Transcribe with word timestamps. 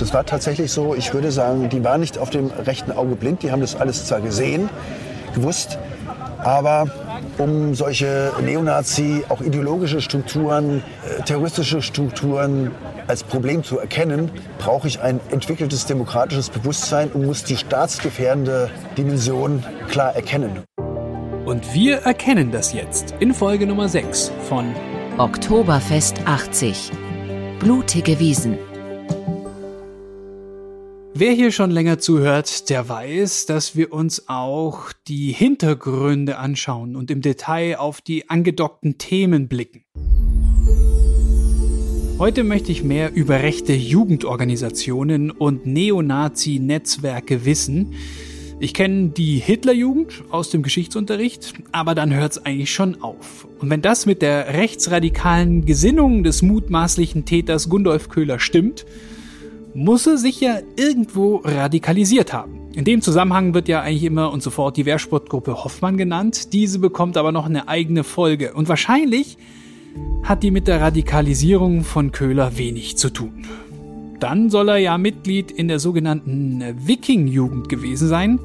Das 0.00 0.14
war 0.14 0.24
tatsächlich 0.24 0.72
so, 0.72 0.94
ich 0.94 1.12
würde 1.12 1.30
sagen, 1.30 1.68
die 1.68 1.84
waren 1.84 2.00
nicht 2.00 2.16
auf 2.16 2.30
dem 2.30 2.50
rechten 2.50 2.90
Auge 2.90 3.16
blind, 3.16 3.42
die 3.42 3.52
haben 3.52 3.60
das 3.60 3.76
alles 3.76 4.06
zwar 4.06 4.22
gesehen, 4.22 4.70
gewusst, 5.34 5.78
aber 6.38 6.86
um 7.36 7.74
solche 7.74 8.32
Neonazi, 8.42 9.24
auch 9.28 9.42
ideologische 9.42 10.00
Strukturen, 10.00 10.82
äh, 11.18 11.22
terroristische 11.22 11.82
Strukturen 11.82 12.70
als 13.08 13.22
Problem 13.22 13.62
zu 13.62 13.78
erkennen, 13.78 14.30
brauche 14.58 14.88
ich 14.88 15.02
ein 15.02 15.20
entwickeltes 15.30 15.84
demokratisches 15.84 16.48
Bewusstsein 16.48 17.10
und 17.12 17.26
muss 17.26 17.44
die 17.44 17.58
staatsgefährdende 17.58 18.70
Dimension 18.96 19.62
klar 19.90 20.16
erkennen. 20.16 20.60
Und 21.44 21.74
wir 21.74 21.98
erkennen 21.98 22.52
das 22.52 22.72
jetzt 22.72 23.14
in 23.20 23.34
Folge 23.34 23.66
Nummer 23.66 23.88
6 23.88 24.32
von 24.48 24.74
Oktoberfest 25.18 26.22
80. 26.24 26.90
Blutige 27.58 28.18
Wiesen. 28.18 28.69
Wer 31.20 31.32
hier 31.32 31.52
schon 31.52 31.70
länger 31.70 31.98
zuhört, 31.98 32.70
der 32.70 32.88
weiß, 32.88 33.44
dass 33.44 33.76
wir 33.76 33.92
uns 33.92 34.30
auch 34.30 34.90
die 35.06 35.32
Hintergründe 35.32 36.38
anschauen 36.38 36.96
und 36.96 37.10
im 37.10 37.20
Detail 37.20 37.76
auf 37.76 38.00
die 38.00 38.30
angedockten 38.30 38.96
Themen 38.96 39.46
blicken. 39.46 39.84
Heute 42.18 42.42
möchte 42.42 42.72
ich 42.72 42.82
mehr 42.82 43.12
über 43.12 43.42
rechte 43.42 43.74
Jugendorganisationen 43.74 45.30
und 45.30 45.66
Neonazi-Netzwerke 45.66 47.44
wissen. 47.44 47.92
Ich 48.58 48.72
kenne 48.72 49.10
die 49.10 49.36
Hitlerjugend 49.40 50.24
aus 50.30 50.48
dem 50.48 50.62
Geschichtsunterricht, 50.62 51.52
aber 51.70 51.94
dann 51.94 52.14
hört 52.14 52.32
es 52.32 52.46
eigentlich 52.46 52.72
schon 52.72 53.02
auf. 53.02 53.46
Und 53.58 53.68
wenn 53.68 53.82
das 53.82 54.06
mit 54.06 54.22
der 54.22 54.54
rechtsradikalen 54.54 55.66
Gesinnung 55.66 56.24
des 56.24 56.40
mutmaßlichen 56.40 57.26
Täters 57.26 57.68
Gundolf 57.68 58.08
Köhler 58.08 58.38
stimmt, 58.38 58.86
muss 59.74 60.06
er 60.06 60.16
sich 60.16 60.40
ja 60.40 60.58
irgendwo 60.76 61.36
radikalisiert 61.36 62.32
haben. 62.32 62.60
In 62.74 62.84
dem 62.84 63.02
Zusammenhang 63.02 63.54
wird 63.54 63.68
ja 63.68 63.80
eigentlich 63.80 64.04
immer 64.04 64.32
und 64.32 64.42
sofort 64.42 64.76
die 64.76 64.86
Wehrsportgruppe 64.86 65.64
Hoffmann 65.64 65.96
genannt. 65.96 66.52
Diese 66.52 66.78
bekommt 66.78 67.16
aber 67.16 67.32
noch 67.32 67.46
eine 67.46 67.68
eigene 67.68 68.04
Folge. 68.04 68.52
Und 68.54 68.68
wahrscheinlich 68.68 69.38
hat 70.22 70.42
die 70.42 70.50
mit 70.50 70.68
der 70.68 70.80
Radikalisierung 70.80 71.82
von 71.82 72.12
Köhler 72.12 72.56
wenig 72.58 72.96
zu 72.96 73.10
tun. 73.10 73.46
Dann 74.20 74.50
soll 74.50 74.68
er 74.68 74.76
ja 74.76 74.98
Mitglied 74.98 75.50
in 75.50 75.66
der 75.66 75.78
sogenannten 75.78 76.62
Viking-Jugend 76.86 77.68
gewesen 77.68 78.06
sein. 78.06 78.38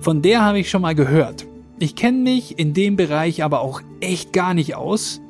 Von 0.00 0.22
der 0.22 0.42
habe 0.42 0.58
ich 0.58 0.70
schon 0.70 0.82
mal 0.82 0.94
gehört. 0.94 1.46
Ich 1.78 1.96
kenne 1.96 2.18
mich 2.18 2.58
in 2.58 2.74
dem 2.74 2.94
Bereich 2.96 3.42
aber 3.42 3.60
auch 3.60 3.80
echt 4.00 4.32
gar 4.32 4.54
nicht 4.54 4.76
aus. 4.76 5.20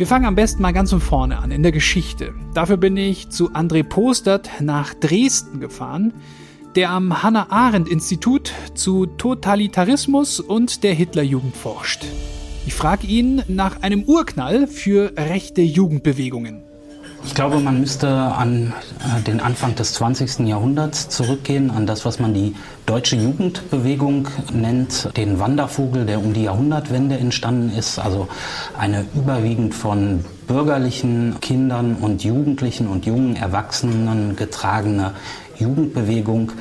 Wir 0.00 0.06
fangen 0.06 0.24
am 0.24 0.34
besten 0.34 0.62
mal 0.62 0.72
ganz 0.72 0.88
von 0.88 1.00
vorne 1.02 1.40
an, 1.40 1.50
in 1.50 1.62
der 1.62 1.72
Geschichte. 1.72 2.32
Dafür 2.54 2.78
bin 2.78 2.96
ich 2.96 3.28
zu 3.28 3.50
André 3.50 3.82
Postert 3.82 4.48
nach 4.62 4.94
Dresden 4.94 5.60
gefahren, 5.60 6.14
der 6.74 6.88
am 6.88 7.22
Hannah-Arendt-Institut 7.22 8.50
zu 8.72 9.04
Totalitarismus 9.04 10.40
und 10.40 10.84
der 10.84 10.94
Hitlerjugend 10.94 11.54
forscht. 11.54 12.06
Ich 12.66 12.72
frage 12.72 13.06
ihn 13.08 13.42
nach 13.46 13.82
einem 13.82 14.04
Urknall 14.04 14.68
für 14.68 15.12
rechte 15.18 15.60
Jugendbewegungen. 15.60 16.69
Ich 17.22 17.34
glaube, 17.34 17.60
man 17.60 17.80
müsste 17.80 18.08
an 18.08 18.72
äh, 18.98 19.22
den 19.22 19.40
Anfang 19.40 19.74
des 19.74 19.92
20. 19.94 20.40
Jahrhunderts 20.40 21.08
zurückgehen, 21.10 21.70
an 21.70 21.86
das, 21.86 22.04
was 22.04 22.18
man 22.18 22.32
die 22.32 22.54
deutsche 22.86 23.16
Jugendbewegung 23.16 24.28
nennt, 24.52 25.14
den 25.16 25.38
Wandervogel, 25.38 26.06
der 26.06 26.18
um 26.18 26.32
die 26.32 26.44
Jahrhundertwende 26.44 27.18
entstanden 27.18 27.76
ist. 27.76 27.98
Also 27.98 28.28
eine 28.78 29.04
überwiegend 29.14 29.74
von 29.74 30.24
bürgerlichen 30.46 31.36
Kindern 31.40 31.96
und 31.96 32.24
Jugendlichen 32.24 32.88
und 32.88 33.04
jungen 33.04 33.36
Erwachsenen 33.36 34.34
getragene 34.34 35.12
Jugendbewegung, 35.58 36.52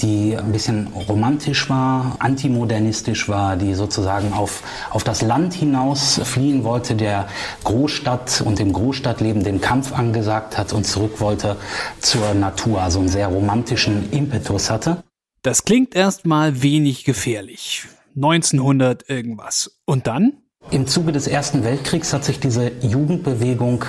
die 0.00 0.36
ein 0.36 0.52
bisschen 0.52 0.88
romantisch 1.08 1.68
war, 1.68 2.16
antimodernistisch 2.18 3.28
war, 3.28 3.56
die 3.56 3.74
sozusagen 3.74 4.32
auf, 4.32 4.62
auf 4.90 5.04
das 5.04 5.22
Land 5.22 5.54
hinaus 5.54 6.20
fliehen 6.24 6.64
wollte, 6.64 6.94
der 6.94 7.28
Großstadt 7.64 8.42
und 8.44 8.58
dem 8.58 8.72
Großstadtleben 8.72 9.44
den 9.44 9.60
Kampf 9.60 9.92
angesagt 9.92 10.58
hat 10.58 10.72
und 10.72 10.84
zurück 10.84 11.20
wollte 11.20 11.56
zur 12.00 12.34
Natur, 12.34 12.80
also 12.80 12.98
einen 12.98 13.08
sehr 13.08 13.28
romantischen 13.28 14.10
Impetus 14.10 14.70
hatte. 14.70 15.04
Das 15.42 15.64
klingt 15.64 15.94
erstmal 15.94 16.62
wenig 16.62 17.04
gefährlich. 17.04 17.86
1900 18.16 19.08
irgendwas. 19.08 19.78
Und 19.84 20.06
dann? 20.06 20.41
Im 20.70 20.86
Zuge 20.86 21.12
des 21.12 21.26
Ersten 21.26 21.64
Weltkriegs 21.64 22.12
hat 22.12 22.24
sich 22.24 22.40
diese 22.40 22.72
Jugendbewegung 22.80 23.84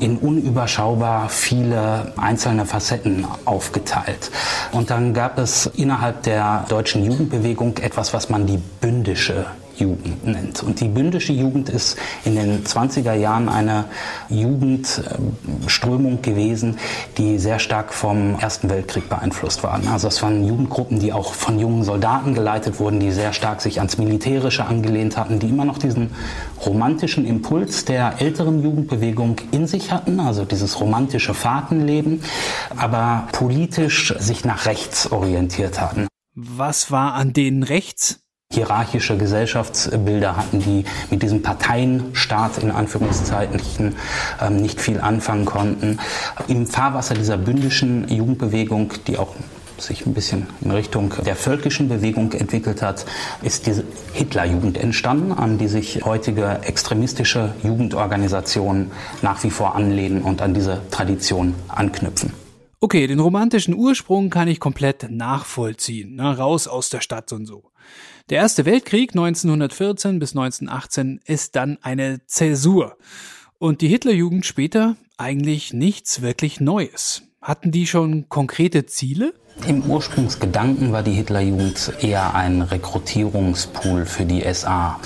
in 0.00 0.16
unüberschaubar 0.16 1.28
viele 1.28 2.12
einzelne 2.16 2.64
Facetten 2.64 3.26
aufgeteilt. 3.44 4.30
Und 4.72 4.90
dann 4.90 5.12
gab 5.12 5.38
es 5.38 5.66
innerhalb 5.66 6.22
der 6.22 6.64
deutschen 6.68 7.04
Jugendbewegung 7.04 7.76
etwas, 7.78 8.14
was 8.14 8.30
man 8.30 8.46
die 8.46 8.58
bündische 8.80 9.46
Jugend 9.76 10.26
nennt. 10.26 10.62
Und 10.62 10.80
die 10.80 10.88
bündische 10.88 11.32
Jugend 11.32 11.68
ist 11.68 11.96
in 12.24 12.34
den 12.36 12.64
20er 12.64 13.14
Jahren 13.14 13.48
eine 13.48 13.86
Jugendströmung 14.28 16.22
gewesen, 16.22 16.78
die 17.18 17.38
sehr 17.38 17.58
stark 17.58 17.92
vom 17.92 18.38
Ersten 18.38 18.70
Weltkrieg 18.70 19.08
beeinflusst 19.08 19.62
waren. 19.62 19.88
Also 19.88 20.08
es 20.08 20.22
waren 20.22 20.46
Jugendgruppen, 20.46 20.98
die 20.98 21.12
auch 21.12 21.34
von 21.34 21.58
jungen 21.58 21.84
Soldaten 21.84 22.34
geleitet 22.34 22.78
wurden, 22.80 23.00
die 23.00 23.12
sehr 23.12 23.32
stark 23.32 23.60
sich 23.60 23.78
ans 23.78 23.98
Militärische 23.98 24.64
angelehnt 24.64 25.16
hatten, 25.16 25.38
die 25.38 25.48
immer 25.48 25.64
noch 25.64 25.78
diesen 25.78 26.10
romantischen 26.64 27.26
Impuls 27.26 27.84
der 27.84 28.20
älteren 28.20 28.62
Jugendbewegung 28.62 29.36
in 29.50 29.66
sich 29.66 29.92
hatten, 29.92 30.20
also 30.20 30.44
dieses 30.44 30.80
romantische 30.80 31.34
Fahrtenleben, 31.34 32.22
aber 32.76 33.28
politisch 33.32 34.14
sich 34.18 34.44
nach 34.44 34.66
rechts 34.66 35.10
orientiert 35.12 35.80
hatten. 35.80 36.06
Was 36.34 36.90
war 36.90 37.14
an 37.14 37.32
denen 37.32 37.62
rechts? 37.62 38.23
Hierarchische 38.54 39.16
Gesellschaftsbilder 39.16 40.36
hatten, 40.36 40.60
die 40.60 40.84
mit 41.10 41.22
diesem 41.22 41.42
Parteienstaat 41.42 42.58
in 42.58 42.70
Anführungszeichen 42.70 43.96
ähm, 44.40 44.56
nicht 44.56 44.80
viel 44.80 45.00
anfangen 45.00 45.44
konnten. 45.44 45.98
Im 46.48 46.66
Fahrwasser 46.66 47.14
dieser 47.14 47.36
bündischen 47.36 48.08
Jugendbewegung, 48.08 48.92
die 49.06 49.18
auch 49.18 49.34
sich 49.78 50.06
ein 50.06 50.14
bisschen 50.14 50.46
in 50.60 50.70
Richtung 50.70 51.12
der 51.24 51.36
völkischen 51.36 51.88
Bewegung 51.88 52.32
entwickelt 52.32 52.82
hat, 52.82 53.04
ist 53.42 53.66
diese 53.66 53.84
Hitlerjugend 54.12 54.78
entstanden, 54.78 55.32
an 55.32 55.58
die 55.58 55.68
sich 55.68 56.04
heutige 56.04 56.60
extremistische 56.62 57.54
Jugendorganisationen 57.62 58.90
nach 59.22 59.42
wie 59.42 59.50
vor 59.50 59.74
anlehnen 59.74 60.22
und 60.22 60.42
an 60.42 60.54
diese 60.54 60.80
Tradition 60.90 61.54
anknüpfen. 61.68 62.32
Okay, 62.80 63.06
den 63.06 63.18
romantischen 63.18 63.74
Ursprung 63.74 64.30
kann 64.30 64.46
ich 64.46 64.60
komplett 64.60 65.10
nachvollziehen, 65.10 66.16
ne, 66.16 66.36
raus 66.36 66.68
aus 66.68 66.90
der 66.90 67.00
Stadt 67.00 67.32
und 67.32 67.46
so. 67.46 67.64
Der 68.30 68.38
Erste 68.38 68.64
Weltkrieg 68.64 69.10
1914 69.10 70.18
bis 70.18 70.30
1918 70.30 71.20
ist 71.26 71.56
dann 71.56 71.76
eine 71.82 72.24
Zäsur. 72.24 72.96
Und 73.58 73.82
die 73.82 73.88
Hitlerjugend 73.88 74.46
später 74.46 74.96
eigentlich 75.18 75.74
nichts 75.74 76.22
wirklich 76.22 76.58
Neues. 76.58 77.24
Hatten 77.42 77.70
die 77.70 77.86
schon 77.86 78.30
konkrete 78.30 78.86
Ziele? 78.86 79.34
Im 79.66 79.82
Ursprungsgedanken 79.84 80.90
war 80.90 81.02
die 81.02 81.12
Hitlerjugend 81.12 81.92
eher 82.00 82.34
ein 82.34 82.62
Rekrutierungspool 82.62 84.06
für 84.06 84.24
die 84.24 84.42
SA. 84.54 84.98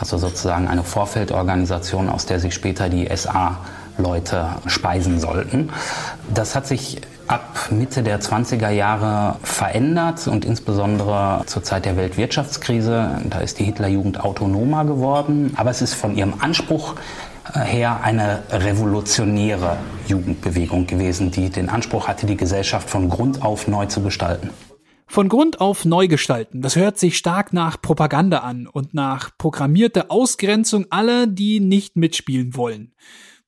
Also 0.00 0.16
sozusagen 0.16 0.66
eine 0.66 0.82
Vorfeldorganisation, 0.82 2.08
aus 2.08 2.24
der 2.24 2.40
sich 2.40 2.54
später 2.54 2.88
die 2.88 3.06
SA 3.14 3.62
Leute 3.98 4.48
speisen 4.64 5.20
sollten. 5.20 5.70
Das 6.32 6.54
hat 6.54 6.66
sich 6.66 7.02
ab 7.32 7.70
Mitte 7.70 8.02
der 8.02 8.20
20er 8.20 8.68
Jahre 8.68 9.36
verändert 9.42 10.26
und 10.28 10.44
insbesondere 10.44 11.42
zur 11.46 11.62
Zeit 11.62 11.86
der 11.86 11.96
Weltwirtschaftskrise. 11.96 13.22
Da 13.30 13.38
ist 13.38 13.58
die 13.58 13.64
Hitlerjugend 13.64 14.20
autonomer 14.20 14.84
geworden, 14.84 15.54
aber 15.56 15.70
es 15.70 15.80
ist 15.80 15.94
von 15.94 16.14
ihrem 16.14 16.34
Anspruch 16.40 16.94
äh, 17.54 17.60
her 17.60 18.00
eine 18.02 18.42
revolutionäre 18.50 19.78
Jugendbewegung 20.06 20.86
gewesen, 20.86 21.30
die 21.30 21.48
den 21.48 21.70
Anspruch 21.70 22.06
hatte, 22.06 22.26
die 22.26 22.36
Gesellschaft 22.36 22.90
von 22.90 23.08
Grund 23.08 23.42
auf 23.42 23.66
neu 23.66 23.86
zu 23.86 24.02
gestalten. 24.02 24.50
Von 25.06 25.30
Grund 25.30 25.58
auf 25.58 25.86
neu 25.86 26.08
gestalten, 26.08 26.60
das 26.60 26.76
hört 26.76 26.98
sich 26.98 27.16
stark 27.16 27.54
nach 27.54 27.80
Propaganda 27.80 28.38
an 28.40 28.66
und 28.66 28.92
nach 28.92 29.30
programmierter 29.38 30.06
Ausgrenzung 30.10 30.84
aller, 30.90 31.26
die 31.26 31.60
nicht 31.60 31.96
mitspielen 31.96 32.56
wollen 32.56 32.92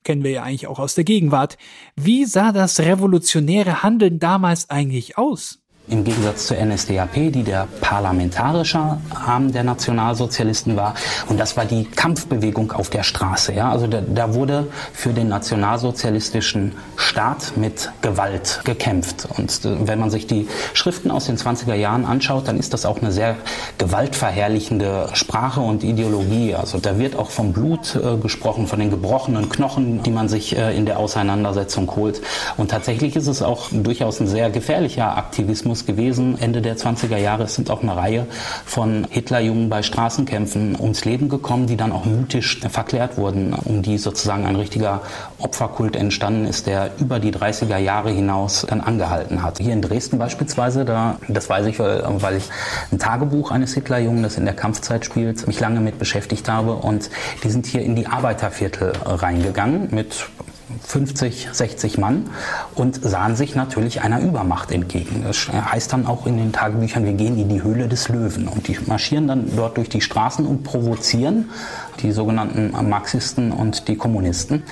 kennen 0.05 0.23
wir 0.23 0.31
ja 0.31 0.43
eigentlich 0.43 0.67
auch 0.67 0.79
aus 0.79 0.95
der 0.95 1.05
Gegenwart. 1.05 1.59
Wie 1.97 2.25
sah 2.25 2.53
das 2.53 2.81
revolutionäre 2.81 3.83
Handeln 3.83 4.19
damals 4.19 4.71
eigentlich 4.71 5.19
aus? 5.19 5.64
Im 5.87 6.03
Gegensatz 6.03 6.47
zur 6.47 6.57
NSDAP, 6.57 7.31
die 7.31 7.43
der 7.43 7.69
parlamentarische 7.83 8.97
Arm 9.11 9.53
der 9.53 9.65
Nationalsozialisten 9.65 10.77
war. 10.77 10.95
Und 11.29 11.39
das 11.39 11.59
war 11.59 11.67
die 11.67 11.85
Kampfbewegung 11.85 12.73
auf 12.73 12.89
der 12.89 13.03
Straße. 13.03 13.53
Ja? 13.53 13.71
Also 13.71 13.87
da, 13.87 14.01
da 14.01 14.33
wurde 14.33 14.69
für 14.95 15.13
den 15.13 15.29
nationalsozialistischen 15.29 16.73
Staat 16.97 17.59
mit 17.59 17.93
Gewalt 18.01 18.63
gekämpft. 18.65 19.29
Und 19.37 19.63
äh, 19.67 19.87
wenn 19.87 19.99
man 19.99 20.09
sich 20.09 20.27
die 20.27 20.49
Schriften 20.73 21.11
aus 21.11 21.27
den 21.27 21.37
20er 21.37 21.75
Jahren 21.75 22.07
anschaut, 22.07 22.49
dann 22.49 22.59
ist 22.59 22.73
das 22.73 22.87
auch 22.87 23.03
eine 23.03 23.13
sehr 23.13 23.37
gewaltverherrlichende 23.77 25.11
Sprache 25.13 25.61
und 25.61 25.85
Ideologie. 25.85 26.55
Also 26.55 26.79
da 26.79 26.99
wird 26.99 27.15
auch 27.15 27.29
vom 27.29 27.53
Blut 27.53 27.95
äh, 27.95 28.17
gesprochen, 28.17 28.69
von 28.69 28.79
den 28.79 28.89
gebrochenen 28.89 29.51
Knochen, 29.51 30.03
die 30.03 30.11
man 30.11 30.31
sich 30.31 30.57
äh, 30.57 30.75
in 30.75 30.87
der 30.87 30.99
Auseinandersetzung 30.99 31.95
holt. 31.95 32.23
Und 32.57 32.71
tatsächlich 32.71 33.17
ist 33.17 33.27
es 33.27 33.43
auch 33.43 33.69
durchaus 33.71 34.19
ein 34.21 34.29
sehr 34.29 34.49
gefährlicher 34.49 35.19
Aktivismus 35.19 35.74
Aktivismus 35.75 35.87
gewesen. 35.87 36.39
Ende 36.41 36.63
der 36.63 36.77
20er 36.77 37.17
Jahre 37.17 37.49
sind 37.49 37.71
auch 37.71 37.83
eine 37.83 37.97
Reihe 37.97 38.27
von 38.65 39.07
Hitlerjungen 39.11 39.69
bei 39.69 39.83
Straßenkämpfen 39.83 40.77
ums 40.79 41.05
Leben 41.05 41.29
gekommen, 41.29 41.67
die 41.67 41.77
dann 41.77 41.93
auch 41.93 42.05
mutig 42.05 42.61
verklärt 42.71 43.17
wurden, 43.19 43.53
um 43.53 43.83
die 43.83 43.99
sozusagen 43.99 44.47
ein 44.47 44.57
richtiger 44.57 45.03
Opferkult 45.39 45.97
entstanden 45.97 46.47
ist, 46.47 46.67
der 46.67 46.91
über 46.99 47.19
die 47.19 47.33
30er 47.33 47.79
Jahre 47.79 48.11
hinaus 48.11 48.67
dann 48.69 48.81
angehalten 48.81 49.43
hat. 49.43 49.59
Hier 49.59 49.73
in 49.73 49.83
Dresden 49.83 50.19
beispielsweise, 50.19 50.85
da, 50.85 51.19
das 51.29 51.49
weiß 51.49 51.67
ich, 51.67 51.79
weil 51.79 52.37
ich 52.37 52.49
ein 52.93 52.99
Tagebuch 52.99 53.51
eines 53.51 53.75
Hitlerjungen, 53.75 54.23
das 54.23 54.37
in 54.37 54.45
der 54.45 54.55
Kampfzeit 54.55 55.05
spielt, 55.05 55.47
mich 55.47 55.61
lange 55.61 55.81
mit 55.81 55.99
beschäftigt 55.99 56.49
habe 56.49 56.75
und 56.75 57.11
die 57.43 57.51
sind 57.51 57.67
hier 57.67 57.83
in 57.83 57.97
die 57.97 58.07
Arbeiterviertel 58.07 58.93
reingegangen 59.05 59.89
mit 59.91 60.27
50, 60.83 61.49
60 61.53 61.99
Mann 61.99 62.31
und 62.75 63.03
sahen 63.03 63.37
sich 63.37 63.55
natürlich 63.55 64.03
einer 64.03 64.21
Übermacht 64.21 64.71
entgegen. 64.71 65.25
Das 65.27 65.49
heißt 65.49 65.93
dann 65.93 66.07
auch 66.07 66.27
in 66.27 66.37
den 66.37 66.53
Tagebüchern, 66.53 67.05
wir 67.05 67.13
gehen 67.13 67.39
in 67.39 67.49
die 67.49 67.63
Höhle 67.63 67.89
des 67.89 68.09
Löwen 68.09 68.49
und 68.49 68.69
die 68.69 68.79
marschieren 68.87 69.29
dann 69.29 69.51
dort 69.57 69.77
durch 69.77 69.89
die 69.89 70.01
Straßen 70.01 70.47
und 70.47 70.65
provozieren 70.65 71.51
die 72.01 72.13
sogenannten 72.13 72.73
Marxisten 72.89 73.53
und 73.53 73.89
die 73.89 73.97
Kommunisten. 73.97 74.63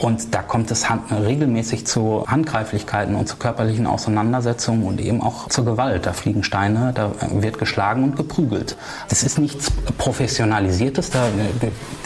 Und 0.00 0.34
da 0.34 0.40
kommt 0.40 0.70
es 0.70 0.86
regelmäßig 1.10 1.86
zu 1.86 2.24
Handgreiflichkeiten 2.26 3.14
und 3.14 3.28
zu 3.28 3.36
körperlichen 3.36 3.86
Auseinandersetzungen 3.86 4.84
und 4.84 4.98
eben 4.98 5.22
auch 5.22 5.48
zur 5.50 5.66
Gewalt. 5.66 6.06
Da 6.06 6.14
fliegen 6.14 6.42
Steine, 6.42 6.92
da 6.94 7.12
wird 7.30 7.58
geschlagen 7.58 8.04
und 8.04 8.16
geprügelt. 8.16 8.76
Das 9.10 9.22
ist 9.22 9.38
nichts 9.38 9.70
Professionalisiertes, 9.98 11.10
da 11.10 11.28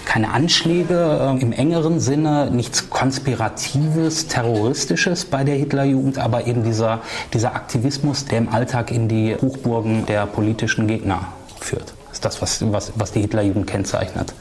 keine 0.05 0.33
Anschläge 0.33 1.37
äh, 1.39 1.41
im 1.41 1.53
engeren 1.53 2.01
Sinne, 2.01 2.51
nichts 2.51 2.91
Konspiratives, 2.91 4.27
Terroristisches 4.27 5.25
bei 5.25 5.45
der 5.45 5.55
Hitlerjugend, 5.55 6.19
aber 6.19 6.49
eben 6.49 6.65
dieser, 6.65 7.01
dieser 7.33 7.55
Aktivismus, 7.55 8.25
der 8.25 8.39
im 8.39 8.49
Alltag 8.49 8.91
in 8.91 9.09
die 9.09 9.37
Hochburgen 9.41 10.05
der 10.07 10.27
politischen 10.27 10.89
Gegner 10.89 11.29
führt. 11.61 11.95
Das 12.09 12.15
ist 12.15 12.25
das, 12.25 12.43
was, 12.43 12.73
was, 12.73 12.93
was 12.97 13.13
die 13.13 13.21
Hitlerjugend 13.21 13.69
kennzeichnet. 13.69 14.35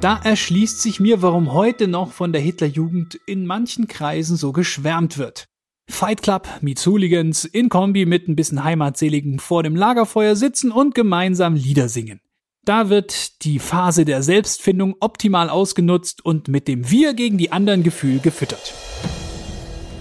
Da 0.00 0.16
erschließt 0.22 0.80
sich 0.80 1.00
mir, 1.00 1.22
warum 1.22 1.52
heute 1.52 1.88
noch 1.88 2.12
von 2.12 2.32
der 2.32 2.40
Hitlerjugend 2.40 3.18
in 3.26 3.46
manchen 3.46 3.88
Kreisen 3.88 4.36
so 4.36 4.52
geschwärmt 4.52 5.18
wird. 5.18 5.48
Fight 5.90 6.22
Club 6.22 6.46
meets 6.60 6.86
Hooligans 6.86 7.44
in 7.44 7.68
Kombi 7.68 8.06
mit 8.06 8.28
ein 8.28 8.36
bisschen 8.36 8.62
Heimatseligen 8.62 9.40
vor 9.40 9.64
dem 9.64 9.74
Lagerfeuer 9.74 10.36
sitzen 10.36 10.70
und 10.70 10.94
gemeinsam 10.94 11.56
Lieder 11.56 11.88
singen. 11.88 12.20
Da 12.64 12.90
wird 12.90 13.42
die 13.44 13.58
Phase 13.58 14.04
der 14.04 14.22
Selbstfindung 14.22 14.94
optimal 15.00 15.50
ausgenutzt 15.50 16.24
und 16.24 16.46
mit 16.46 16.68
dem 16.68 16.88
Wir 16.90 17.14
gegen 17.14 17.36
die 17.36 17.50
anderen 17.50 17.82
Gefühl 17.82 18.20
gefüttert. 18.20 18.74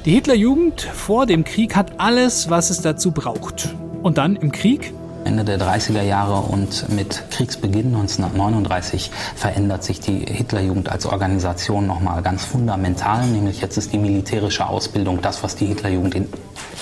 Die 0.06 0.12
Hitlerjugend 0.12 0.82
vor 0.82 1.26
dem 1.26 1.44
Krieg 1.44 1.76
hat 1.76 2.00
alles, 2.00 2.52
was 2.52 2.70
es 2.70 2.82
dazu 2.82 3.12
braucht. 3.12 3.74
Und 4.04 4.20
dann 4.20 4.36
im 4.36 4.52
Krieg 4.52 4.94
Ende 5.28 5.44
der 5.44 5.60
30er 5.60 6.02
Jahre 6.02 6.40
und 6.40 6.88
mit 6.90 7.26
Kriegsbeginn 7.32 7.88
1939 7.88 9.12
verändert 9.36 9.84
sich 9.84 10.00
die 10.00 10.20
Hitlerjugend 10.20 10.90
als 10.90 11.06
Organisation 11.06 11.86
nochmal 11.86 12.22
ganz 12.22 12.46
fundamental. 12.46 13.28
Nämlich 13.28 13.62
jetzt 13.62 13.78
ist 13.78 13.92
die 13.92 13.98
militärische 13.98 14.66
Ausbildung 14.68 15.22
das, 15.22 15.44
was 15.44 15.58
die 15.58 15.66
Hitlerjugend 15.66 16.16
in, 16.16 16.30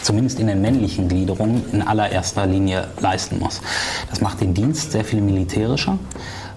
zumindest 0.03 0.39
in 0.39 0.45
den 0.45 0.61
männlichen 0.61 1.09
Gliederungen 1.09 1.65
in 1.73 1.81
allererster 1.81 2.45
Linie 2.45 2.87
leisten 3.01 3.39
muss. 3.39 3.61
Das 4.11 4.21
macht 4.21 4.41
den 4.41 4.53
Dienst 4.53 4.91
sehr 4.91 5.03
viel 5.03 5.21
militärischer. 5.21 5.97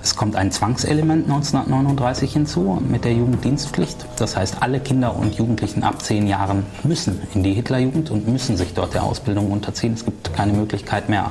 Es 0.02 0.14
kommt 0.14 0.36
ein 0.36 0.52
Zwangselement 0.52 1.24
1939 1.24 2.32
hinzu 2.32 2.80
mit 2.88 3.04
der 3.04 3.12
Jugenddienstpflicht. 3.12 4.06
Das 4.16 4.36
heißt, 4.36 4.62
alle 4.62 4.80
Kinder 4.80 5.16
und 5.16 5.34
Jugendlichen 5.34 5.82
ab 5.82 6.02
zehn 6.02 6.26
Jahren 6.26 6.64
müssen 6.84 7.20
in 7.34 7.42
die 7.42 7.52
Hitlerjugend 7.52 8.10
und 8.10 8.28
müssen 8.28 8.56
sich 8.56 8.74
dort 8.74 8.94
der 8.94 9.02
Ausbildung 9.02 9.50
unterziehen. 9.50 9.94
Es 9.94 10.04
gibt 10.04 10.32
keine 10.32 10.52
Möglichkeit 10.52 11.08
mehr, 11.08 11.30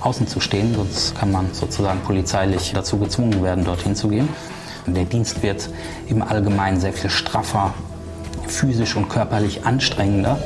außen 0.00 0.26
zu 0.26 0.40
stehen, 0.40 0.74
sonst 0.74 1.14
kann 1.14 1.30
man 1.30 1.52
sozusagen 1.52 2.00
polizeilich 2.00 2.72
dazu 2.74 2.98
gezwungen 2.98 3.42
werden, 3.42 3.64
dorthin 3.64 3.94
zu 3.94 4.08
gehen. 4.08 4.28
Der 4.86 5.04
Dienst 5.04 5.42
wird 5.42 5.68
im 6.08 6.22
Allgemeinen 6.22 6.80
sehr 6.80 6.92
viel 6.92 7.10
straffer, 7.10 7.74
physisch 8.46 8.96
und 8.96 9.08
körperlich 9.08 9.66
anstrengender. 9.66 10.38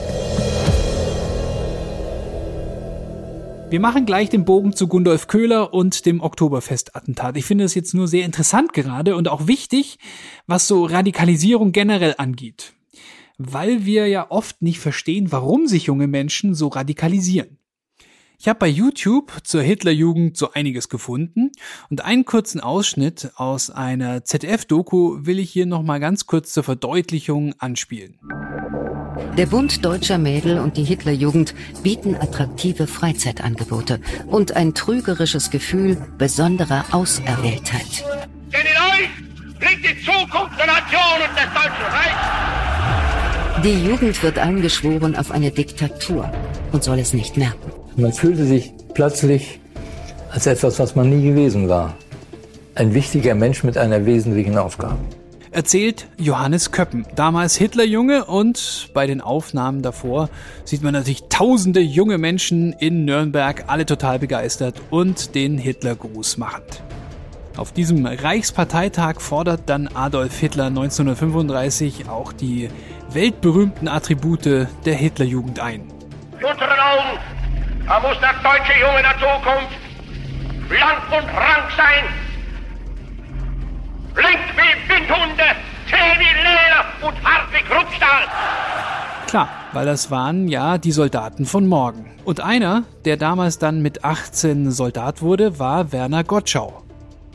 Wir 3.70 3.78
machen 3.78 4.04
gleich 4.04 4.28
den 4.28 4.44
Bogen 4.44 4.74
zu 4.74 4.88
Gundolf 4.88 5.28
Köhler 5.28 5.72
und 5.72 6.04
dem 6.04 6.20
Oktoberfest-Attentat. 6.20 7.36
Ich 7.36 7.44
finde 7.44 7.62
es 7.62 7.76
jetzt 7.76 7.94
nur 7.94 8.08
sehr 8.08 8.24
interessant 8.24 8.72
gerade 8.72 9.14
und 9.14 9.28
auch 9.28 9.46
wichtig, 9.46 10.00
was 10.48 10.66
so 10.66 10.84
Radikalisierung 10.84 11.70
generell 11.70 12.16
angeht. 12.18 12.72
Weil 13.38 13.84
wir 13.86 14.08
ja 14.08 14.28
oft 14.28 14.60
nicht 14.60 14.80
verstehen, 14.80 15.30
warum 15.30 15.68
sich 15.68 15.84
junge 15.84 16.08
Menschen 16.08 16.56
so 16.56 16.66
radikalisieren. 16.66 17.58
Ich 18.40 18.48
habe 18.48 18.58
bei 18.58 18.66
YouTube 18.66 19.30
zur 19.44 19.62
Hitlerjugend 19.62 20.36
so 20.36 20.50
einiges 20.50 20.88
gefunden 20.88 21.52
und 21.90 22.04
einen 22.04 22.24
kurzen 22.24 22.58
Ausschnitt 22.58 23.30
aus 23.36 23.70
einer 23.70 24.24
ZDF-Doku 24.24 25.26
will 25.26 25.38
ich 25.38 25.52
hier 25.52 25.66
nochmal 25.66 26.00
ganz 26.00 26.26
kurz 26.26 26.52
zur 26.52 26.64
Verdeutlichung 26.64 27.54
anspielen. 27.58 28.18
Der 29.36 29.46
Bund 29.46 29.84
deutscher 29.84 30.18
Mädel 30.18 30.58
und 30.58 30.76
die 30.76 30.84
Hitlerjugend 30.84 31.54
bieten 31.82 32.14
attraktive 32.14 32.86
Freizeitangebote 32.86 34.00
und 34.26 34.56
ein 34.56 34.74
trügerisches 34.74 35.50
Gefühl 35.50 35.96
besonderer 36.18 36.84
Auserwähltheit. 36.90 38.04
Denn 38.52 38.60
in 38.60 38.76
euch 38.92 39.70
liegt 39.70 39.84
die 39.84 40.04
Zukunft 40.04 40.58
der 40.58 40.66
Nation 40.66 41.20
und 41.26 41.36
des 41.36 41.48
Deutschen 41.54 41.86
Reichs. 41.90 43.64
Die 43.64 43.86
Jugend 43.86 44.22
wird 44.22 44.38
angeschworen 44.38 45.16
auf 45.16 45.30
eine 45.30 45.50
Diktatur 45.50 46.30
und 46.72 46.82
soll 46.82 46.98
es 46.98 47.12
nicht 47.12 47.36
merken. 47.36 47.70
Man 47.96 48.12
fühlte 48.12 48.44
sich 48.44 48.72
plötzlich 48.94 49.60
als 50.30 50.46
etwas, 50.46 50.78
was 50.78 50.96
man 50.96 51.10
nie 51.10 51.22
gewesen 51.28 51.68
war. 51.68 51.94
Ein 52.74 52.94
wichtiger 52.94 53.34
Mensch 53.34 53.62
mit 53.64 53.76
einer 53.76 54.06
wesentlichen 54.06 54.56
Aufgabe 54.58 54.98
erzählt 55.52 56.08
Johannes 56.16 56.70
Köppen, 56.72 57.06
damals 57.16 57.56
Hitlerjunge 57.56 58.24
und 58.24 58.90
bei 58.94 59.06
den 59.06 59.20
Aufnahmen 59.20 59.82
davor 59.82 60.28
sieht 60.64 60.82
man 60.82 60.92
natürlich 60.92 61.24
tausende 61.28 61.80
junge 61.80 62.18
Menschen 62.18 62.72
in 62.72 63.04
Nürnberg, 63.04 63.64
alle 63.66 63.86
total 63.86 64.18
begeistert 64.18 64.80
und 64.90 65.34
den 65.34 65.58
Hitlergruß 65.58 66.38
machend. 66.38 66.82
Auf 67.56 67.72
diesem 67.72 68.06
Reichsparteitag 68.06 69.20
fordert 69.20 69.62
dann 69.66 69.88
Adolf 69.88 70.38
Hitler 70.38 70.66
1935 70.66 72.08
auch 72.08 72.32
die 72.32 72.70
weltberühmten 73.10 73.88
Attribute 73.88 74.44
der 74.44 74.94
Hitlerjugend 74.94 75.58
ein. 75.58 75.82
In 76.38 76.44
unseren 76.44 76.70
Augen 76.70 77.18
muss 78.02 78.18
der 78.20 78.34
deutsche 78.42 78.78
Junge 78.80 79.02
der 79.02 79.18
Zukunft 79.18 79.76
blank 80.68 81.02
und 81.10 81.28
rank 81.36 81.70
sein, 81.76 82.29
Link 84.16 84.40
wie 84.56 84.92
Windhunde, 84.92 85.44
zäh 85.88 86.18
wie 86.18 86.36
Leder 86.38 86.84
und 87.02 87.24
hart 87.24 87.48
wie 87.52 87.62
Kruppstahl. 87.64 88.26
Klar, 89.26 89.48
weil 89.72 89.86
das 89.86 90.10
waren 90.10 90.48
ja 90.48 90.78
die 90.78 90.92
Soldaten 90.92 91.46
von 91.46 91.66
morgen. 91.66 92.10
Und 92.24 92.40
einer, 92.40 92.82
der 93.04 93.16
damals 93.16 93.58
dann 93.58 93.80
mit 93.80 94.04
18 94.04 94.70
Soldat 94.72 95.22
wurde, 95.22 95.58
war 95.58 95.92
Werner 95.92 96.24
Gottschau. 96.24 96.82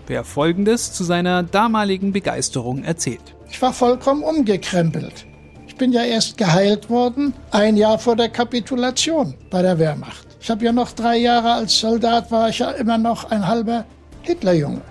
Wer 0.08 0.24
folgendes 0.24 0.94
zu 0.94 1.04
seiner 1.04 1.44
damaligen 1.44 2.12
Begeisterung 2.12 2.84
erzählt. 2.84 3.36
Ich 3.50 3.62
war 3.62 3.74
vollkommen 3.74 4.24
umgekrempelt. 4.24 5.26
Ich 5.68 5.78
bin 5.78 5.92
ja 5.92 6.04
erst 6.04 6.38
geheilt 6.38 6.90
worden, 6.90 7.34
ein 7.52 7.76
Jahr 7.76 7.98
vor 7.98 8.16
der 8.16 8.30
Kapitulation 8.30 9.34
bei 9.50 9.62
der 9.62 9.80
Wehrmacht. 9.80 10.26
Ich 10.40 10.50
habe 10.50 10.64
ja 10.64 10.72
noch 10.72 10.92
drei 10.92 11.18
Jahre 11.18 11.54
als 11.54 11.80
Soldat, 11.80 12.30
war 12.30 12.50
ich 12.50 12.60
ja 12.60 12.72
immer 12.72 12.98
noch 12.98 13.32
ein 13.32 13.48
halber 13.48 13.86
Hitlerjunge. 14.22 14.82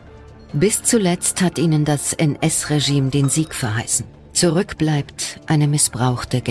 Bis 0.56 0.84
zuletzt 0.84 1.42
hat 1.42 1.58
ihnen 1.58 1.84
das 1.84 2.12
NS-Regime 2.12 3.10
den 3.10 3.28
Sieg 3.28 3.56
verheißen. 3.56 4.06
Zurück 4.34 4.78
bleibt 4.78 5.40
eine 5.46 5.66
missbrauchte 5.66 6.42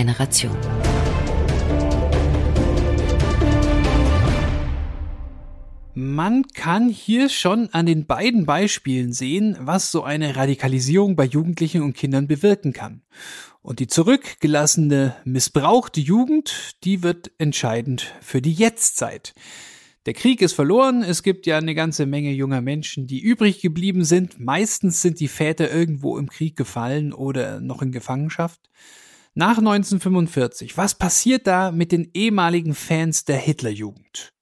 Man 5.93 6.43
kann 6.53 6.89
hier 6.89 7.29
schon 7.29 7.69
an 7.71 7.85
den 7.85 8.05
beiden 8.05 8.45
Beispielen 8.45 9.13
sehen, 9.13 9.55
was 9.61 9.89
so 9.89 10.03
eine 10.03 10.35
Radikalisierung 10.35 11.15
bei 11.15 11.23
Jugendlichen 11.23 11.81
und 11.81 11.95
Kindern 11.95 12.27
bewirken 12.27 12.73
kann. 12.73 13.03
Und 13.61 13.79
die 13.79 13.87
zurückgelassene, 13.87 15.15
missbrauchte 15.23 16.01
Jugend, 16.01 16.75
die 16.83 17.03
wird 17.03 17.31
entscheidend 17.37 18.13
für 18.19 18.41
die 18.41 18.51
Jetztzeit. 18.51 19.33
Der 20.05 20.13
Krieg 20.13 20.41
ist 20.41 20.53
verloren, 20.53 21.01
es 21.01 21.23
gibt 21.23 21.45
ja 21.45 21.57
eine 21.57 21.75
ganze 21.75 22.05
Menge 22.05 22.31
junger 22.31 22.59
Menschen, 22.59 23.07
die 23.07 23.21
übrig 23.21 23.61
geblieben 23.61 24.03
sind. 24.03 24.37
Meistens 24.37 25.01
sind 25.01 25.21
die 25.21 25.29
Väter 25.29 25.71
irgendwo 25.71 26.17
im 26.17 26.27
Krieg 26.29 26.57
gefallen 26.57 27.13
oder 27.13 27.61
noch 27.61 27.81
in 27.81 27.93
Gefangenschaft. 27.93 28.69
Nach 29.33 29.57
1945, 29.57 30.77
was 30.77 30.95
passiert 30.95 31.47
da 31.47 31.71
mit 31.71 31.93
den 31.93 32.09
ehemaligen 32.13 32.75
Fans 32.75 33.23
der 33.23 33.37
Hitlerjugend? 33.37 34.33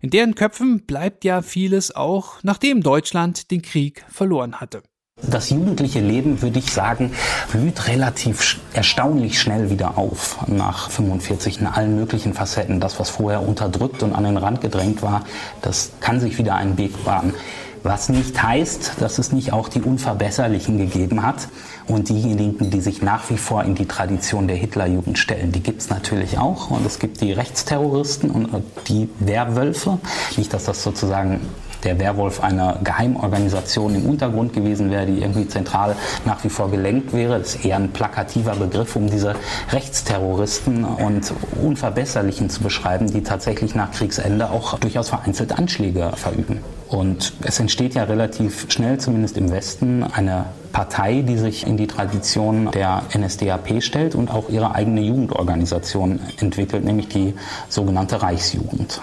In 0.00 0.08
deren 0.08 0.34
Köpfen 0.34 0.86
bleibt 0.86 1.24
ja 1.24 1.42
vieles 1.42 1.94
auch, 1.94 2.42
nachdem 2.42 2.82
Deutschland 2.82 3.50
den 3.50 3.60
Krieg 3.60 4.06
verloren 4.08 4.58
hatte. 4.58 4.82
Das 5.22 5.50
jugendliche 5.50 6.00
Leben, 6.00 6.40
würde 6.42 6.58
ich 6.58 6.72
sagen, 6.72 7.12
blüht 7.52 7.88
relativ 7.88 8.58
erstaunlich 8.72 9.40
schnell 9.40 9.70
wieder 9.70 9.98
auf 9.98 10.38
nach 10.46 10.90
45 10.90 11.60
in 11.60 11.66
allen 11.66 11.96
möglichen 11.96 12.34
Facetten. 12.34 12.80
Das, 12.80 12.98
was 12.98 13.10
vorher 13.10 13.46
unterdrückt 13.46 14.02
und 14.02 14.14
an 14.14 14.24
den 14.24 14.36
Rand 14.36 14.60
gedrängt 14.60 15.02
war, 15.02 15.24
das 15.62 15.92
kann 16.00 16.20
sich 16.20 16.38
wieder 16.38 16.54
einen 16.54 16.78
Weg 16.78 17.04
bahnen. 17.04 17.34
Was 17.82 18.10
nicht 18.10 18.42
heißt, 18.42 18.96
dass 19.00 19.18
es 19.18 19.32
nicht 19.32 19.54
auch 19.54 19.68
die 19.68 19.80
Unverbesserlichen 19.80 20.76
gegeben 20.76 21.22
hat. 21.22 21.48
Und 21.86 22.10
diejenigen, 22.10 22.70
die 22.70 22.80
sich 22.80 23.00
nach 23.00 23.30
wie 23.30 23.38
vor 23.38 23.64
in 23.64 23.74
die 23.74 23.86
Tradition 23.86 24.48
der 24.48 24.56
Hitlerjugend 24.56 25.18
stellen, 25.18 25.50
die 25.50 25.62
gibt 25.62 25.80
es 25.80 25.88
natürlich 25.88 26.38
auch. 26.38 26.70
Und 26.70 26.84
es 26.84 26.98
gibt 26.98 27.22
die 27.22 27.32
Rechtsterroristen 27.32 28.30
und 28.30 28.62
die 28.88 29.08
Werwölfe. 29.18 29.98
Nicht, 30.36 30.52
dass 30.52 30.64
das 30.64 30.82
sozusagen 30.82 31.40
der 31.84 31.98
Werwolf 31.98 32.42
einer 32.42 32.78
Geheimorganisation 32.82 33.94
im 33.94 34.06
Untergrund 34.06 34.52
gewesen 34.52 34.90
wäre, 34.90 35.06
die 35.06 35.20
irgendwie 35.20 35.48
zentral 35.48 35.96
nach 36.24 36.42
wie 36.44 36.48
vor 36.48 36.70
gelenkt 36.70 37.12
wäre. 37.12 37.38
Das 37.38 37.54
ist 37.54 37.64
eher 37.64 37.76
ein 37.76 37.90
plakativer 37.90 38.56
Begriff, 38.56 38.96
um 38.96 39.08
diese 39.08 39.34
Rechtsterroristen 39.70 40.84
und 40.84 41.32
Unverbesserlichen 41.62 42.50
zu 42.50 42.62
beschreiben, 42.62 43.10
die 43.10 43.22
tatsächlich 43.22 43.74
nach 43.74 43.90
Kriegsende 43.92 44.50
auch 44.50 44.78
durchaus 44.78 45.08
vereinzelt 45.10 45.52
Anschläge 45.52 46.12
verüben. 46.16 46.60
Und 46.88 47.34
es 47.42 47.60
entsteht 47.60 47.94
ja 47.94 48.02
relativ 48.02 48.66
schnell, 48.68 48.98
zumindest 48.98 49.36
im 49.36 49.52
Westen, 49.52 50.02
eine 50.02 50.46
Partei, 50.72 51.22
die 51.22 51.36
sich 51.36 51.66
in 51.66 51.76
die 51.76 51.86
Tradition 51.86 52.70
der 52.72 53.02
NSDAP 53.16 53.80
stellt 53.80 54.16
und 54.16 54.30
auch 54.30 54.48
ihre 54.48 54.74
eigene 54.74 55.00
Jugendorganisation 55.00 56.18
entwickelt, 56.40 56.84
nämlich 56.84 57.08
die 57.08 57.34
sogenannte 57.68 58.22
Reichsjugend. 58.22 59.00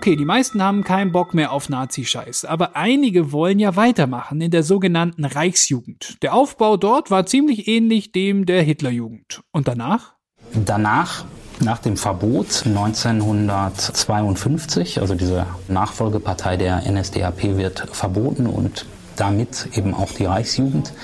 Okay, 0.00 0.16
die 0.16 0.24
meisten 0.24 0.62
haben 0.62 0.82
keinen 0.82 1.12
Bock 1.12 1.34
mehr 1.34 1.52
auf 1.52 1.68
Nazi-Scheiß, 1.68 2.46
aber 2.46 2.74
einige 2.74 3.32
wollen 3.32 3.58
ja 3.58 3.76
weitermachen 3.76 4.40
in 4.40 4.50
der 4.50 4.62
sogenannten 4.62 5.26
Reichsjugend. 5.26 6.16
Der 6.22 6.32
Aufbau 6.32 6.78
dort 6.78 7.10
war 7.10 7.26
ziemlich 7.26 7.68
ähnlich 7.68 8.10
dem 8.10 8.46
der 8.46 8.62
Hitlerjugend. 8.62 9.42
Und 9.52 9.68
danach? 9.68 10.14
Danach 10.54 11.26
nach 11.58 11.80
dem 11.80 11.98
Verbot 11.98 12.62
1952, 12.64 15.02
also 15.02 15.14
diese 15.14 15.44
Nachfolgepartei 15.68 16.56
der 16.56 16.90
NSDAP 16.90 17.58
wird 17.58 17.86
verboten 17.92 18.46
und 18.46 18.86
damit 19.16 19.68
eben 19.76 19.92
auch 19.92 20.12
die 20.12 20.24
Reichsjugend, 20.24 20.94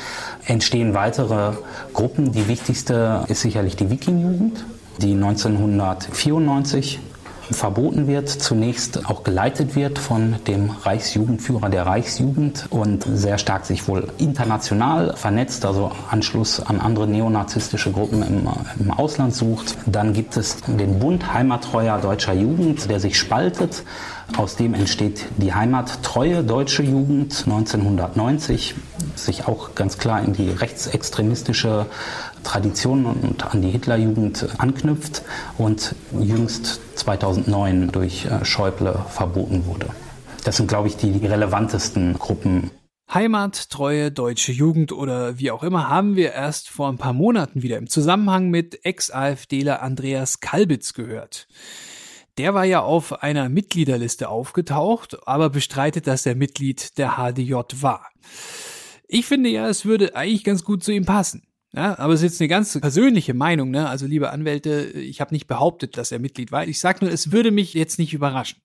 entstehen 0.47 0.95
weitere 0.95 1.53
Gruppen. 1.93 2.33
Die 2.33 2.49
wichtigste 2.49 3.26
ist 3.29 3.43
sicherlich 3.43 3.76
die 3.76 3.91
Wikingjugend, 3.91 4.65
die 5.03 5.12
1994 5.12 7.00
verboten 7.50 8.07
wird, 8.07 8.29
zunächst 8.29 9.07
auch 9.07 9.23
geleitet 9.23 9.76
wird 9.76 9.99
von 9.99 10.37
dem 10.47 10.71
Reichsjugendführer 10.71 11.69
der 11.69 11.87
Reichsjugend 11.87 12.67
und 12.71 13.05
sehr 13.05 13.38
stark 13.38 13.67
sich 13.67 13.88
wohl 13.88 14.09
international 14.19 15.15
vernetzt, 15.17 15.65
also 15.65 15.93
Anschluss 16.11 16.61
an 16.61 16.81
andere 16.81 17.07
neonazistische 17.07 17.93
Gruppen 17.93 18.23
im, 18.23 18.49
im 18.79 18.91
Ausland 18.91 19.35
sucht. 19.35 19.76
Dann 19.87 20.12
gibt 20.12 20.37
es 20.37 20.59
den 20.67 20.99
Bund 20.99 21.33
Heimattreuer 21.33 21.99
deutscher 21.99 22.35
Jugend, 22.35 22.91
der 22.91 23.00
sich 23.00 23.19
spaltet. 23.19 23.85
Aus 24.37 24.57
dem 24.57 24.75
entsteht 24.75 25.26
die 25.37 25.55
heimattreue 25.55 26.43
deutsche 26.43 26.83
Jugend 26.83 27.45
1990, 27.47 28.75
sich 29.15 29.47
auch 29.47 29.75
ganz 29.75 29.99
klar 29.99 30.21
in 30.21 30.33
die 30.33 30.50
rechtsextremistische 30.50 31.87
Tradition 32.47 33.07
und 33.07 33.45
an 33.45 33.61
die 33.61 33.71
Hitlerjugend 33.71 34.47
anknüpft 34.59 35.23
und 35.59 35.97
jüngst 36.19 36.81
2009 36.95 37.91
durch 37.91 38.26
äh, 38.26 38.45
Schäuble 38.45 39.05
verboten 39.09 39.67
wurde. 39.67 39.88
Das 40.45 40.57
sind, 40.57 40.69
glaube 40.69 40.87
ich, 40.87 40.97
die 40.97 41.26
relevantesten 41.26 42.15
Gruppen. 42.15 42.71
Heimattreue 43.12 44.12
deutsche 44.12 44.53
Jugend 44.53 44.93
oder 44.93 45.41
wie 45.41 45.50
auch 45.50 45.65
immer 45.65 45.88
haben 45.88 46.15
wir 46.15 46.33
erst 46.33 46.71
vor 46.71 46.88
ein 46.88 46.99
paar 46.99 47.12
Monaten 47.12 47.62
wieder 47.62 47.79
im 47.79 47.88
Zusammenhang 47.88 48.49
mit 48.49 48.85
Ex-AfDler 48.85 49.83
Andreas 49.83 50.38
Kalbitz 50.38 50.93
gehört. 50.93 51.49
Der 52.38 52.55
war 52.55 52.65
ja 52.65 52.83
auf 52.83 53.25
einer 53.25 53.49
Mitgliederliste 53.49 54.29
aufgetaucht, 54.29 55.26
aber 55.26 55.50
bestreitet, 55.50 56.07
dass 56.07 56.26
er 56.26 56.37
Mitglied 56.37 56.97
der 56.99 57.17
HDJ 57.17 57.55
war. 57.81 58.07
Ich 59.09 59.26
finde 59.26 59.50
ja, 59.50 59.69
es 59.69 59.85
würde 59.85 60.15
eigentlich 60.15 60.45
ganz 60.45 60.62
gut 60.62 60.85
zu 60.85 60.93
ihm 60.93 61.07
passen. 61.07 61.43
Ja, 61.75 61.99
aber 61.99 62.15
es 62.15 62.21
ist 62.21 62.33
jetzt 62.33 62.41
eine 62.41 62.49
ganz 62.49 62.79
persönliche 62.79 63.35
Meinung, 63.35 63.71
ne? 63.71 63.89
Also 63.89 64.07
liebe 64.07 64.31
Anwälte, 64.31 64.85
ich 64.95 65.21
habe 65.21 65.35
nicht 65.35 65.47
behauptet, 65.47 65.97
dass 65.99 66.13
er 66.13 66.19
Mitglied 66.19 66.53
war. 66.53 66.67
Ich 66.67 66.81
sage 66.81 67.05
nur, 67.05 67.13
es 67.13 67.33
würde 67.33 67.51
mich 67.51 67.75
jetzt 67.75 67.99
nicht 67.99 68.15
überraschen. 68.15 68.59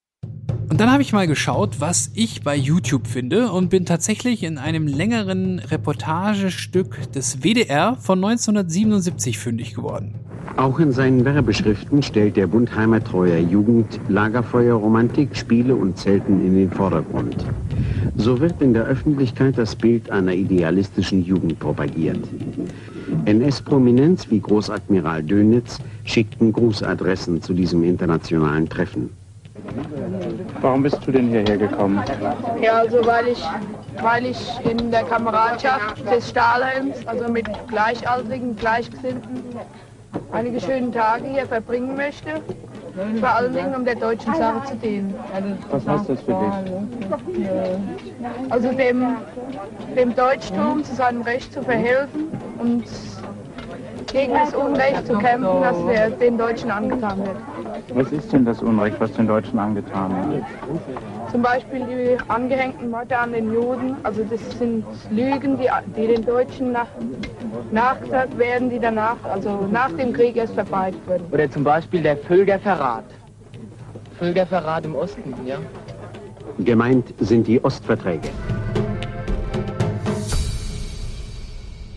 Und 0.70 0.80
dann 0.80 0.90
habe 0.90 1.02
ich 1.02 1.12
mal 1.12 1.28
geschaut, 1.28 1.82
was 1.82 2.12
ich 2.14 2.44
bei 2.44 2.56
YouTube 2.56 3.06
finde 3.06 3.52
und 3.52 3.70
bin 3.70 3.86
tatsächlich 3.86 4.44
in 4.44 4.58
einem 4.58 4.88
längeren 4.88 5.60
Reportagestück 5.60 7.12
des 7.12 7.44
WDR 7.44 7.98
von 7.98 8.20
1977 8.24 9.38
fündig 9.38 9.74
geworden. 9.76 10.16
Auch 10.56 10.80
in 10.80 10.94
seinen 10.94 11.26
Werbeschriften 11.26 12.02
stellt 12.04 12.38
der 12.38 12.48
Bund 12.48 12.74
Heimattreuer 12.74 13.40
Jugend 13.40 14.00
Lagerfeuer, 14.08 14.76
Romantik, 14.76 15.36
Spiele 15.36 15.76
und 15.76 15.98
Zelten 15.98 16.46
in 16.46 16.56
den 16.56 16.72
Vordergrund. 16.72 17.46
So 18.16 18.40
wird 18.40 18.62
in 18.62 18.74
der 18.74 18.86
Öffentlichkeit 18.86 19.58
das 19.58 19.76
Bild 19.76 20.10
einer 20.10 20.34
idealistischen 20.34 21.24
Jugend 21.24 21.60
propagiert. 21.60 22.20
NS-Prominenz 23.26 24.30
wie 24.30 24.40
Großadmiral 24.40 25.24
Dönitz 25.24 25.80
schickten 26.06 26.52
Grußadressen 26.54 27.42
zu 27.42 27.54
diesem 27.54 27.84
internationalen 27.84 28.68
Treffen. 28.68 29.10
Warum 30.62 30.84
bist 30.84 31.00
du 31.06 31.12
denn 31.12 31.30
hierher 31.30 31.58
gekommen? 31.58 32.04
Ja, 32.62 32.78
also 32.78 33.06
weil 33.06 33.28
ich, 33.28 33.44
weil 34.02 34.26
ich 34.26 34.40
in 34.70 34.92
der 34.92 35.04
Kameradschaft 35.04 36.04
des 36.10 36.30
Stahlheims, 36.30 37.06
also 37.06 37.32
mit 37.32 37.46
Gleichaltrigen, 37.68 38.56
Gleichgesinnten, 38.56 39.44
einige 40.32 40.60
schöne 40.60 40.92
Tage 40.92 41.28
hier 41.28 41.46
verbringen 41.46 41.96
möchte. 41.96 42.42
Vor 43.20 43.30
allen 43.30 43.54
Dingen, 43.54 43.74
um 43.74 43.86
der 43.86 43.96
deutschen 43.96 44.36
Sache 44.36 44.68
zu 44.68 44.76
dienen. 44.76 45.14
Was 45.70 45.88
heißt 45.88 46.10
das 46.10 46.22
für 46.22 46.34
dich? 46.34 47.48
Also 48.50 48.72
dem, 48.74 49.16
dem 49.96 50.14
Deutschtum 50.14 50.84
zu 50.84 50.94
seinem 50.96 51.22
Recht 51.22 51.54
zu 51.54 51.64
verhelfen 51.64 52.28
und 52.60 52.84
gegen 54.08 54.34
das 54.34 54.54
Unrecht 54.54 55.08
zu 55.08 55.18
kämpfen, 55.18 55.62
das 55.62 55.86
der, 55.86 56.10
den 56.12 56.38
Deutschen 56.38 56.72
angetan 56.72 57.20
wird. 57.20 57.38
Was 57.94 58.12
ist 58.12 58.32
denn 58.32 58.46
das 58.46 58.62
Unrecht, 58.62 59.00
was 59.00 59.12
den 59.14 59.28
Deutschen 59.28 59.60
angetan 59.60 60.32
wird? 60.32 60.44
Zum 61.32 61.42
Beispiel 61.42 61.86
die 61.86 62.30
angehängten 62.30 62.90
Morde 62.90 63.18
an 63.18 63.34
den 63.34 63.54
Juden. 63.54 63.96
Also 64.04 64.24
das 64.24 64.40
sind 64.58 64.86
Lügen, 65.10 65.58
die, 65.58 65.70
die 65.96 66.08
den 66.08 66.26
Deutschen 66.26 66.72
nach, 66.72 66.88
nachgesagt 67.72 68.38
werden, 68.38 68.70
die 68.70 68.80
danach, 68.80 69.18
also 69.24 69.68
nach 69.72 69.92
dem 69.92 70.14
Krieg 70.14 70.36
erst 70.36 70.54
verbreitet 70.54 71.00
wurden. 71.08 71.26
Oder 71.32 71.50
zum 71.50 71.64
Beispiel 71.64 72.02
der 72.02 72.18
Völkerverrat. 72.18 73.06
Völkerverrat 74.18 74.86
im 74.86 74.96
Osten, 74.96 75.34
ja. 75.46 75.58
Gemeint 76.60 77.14
sind 77.20 77.48
die 77.48 77.64
Ostverträge. 77.64 78.30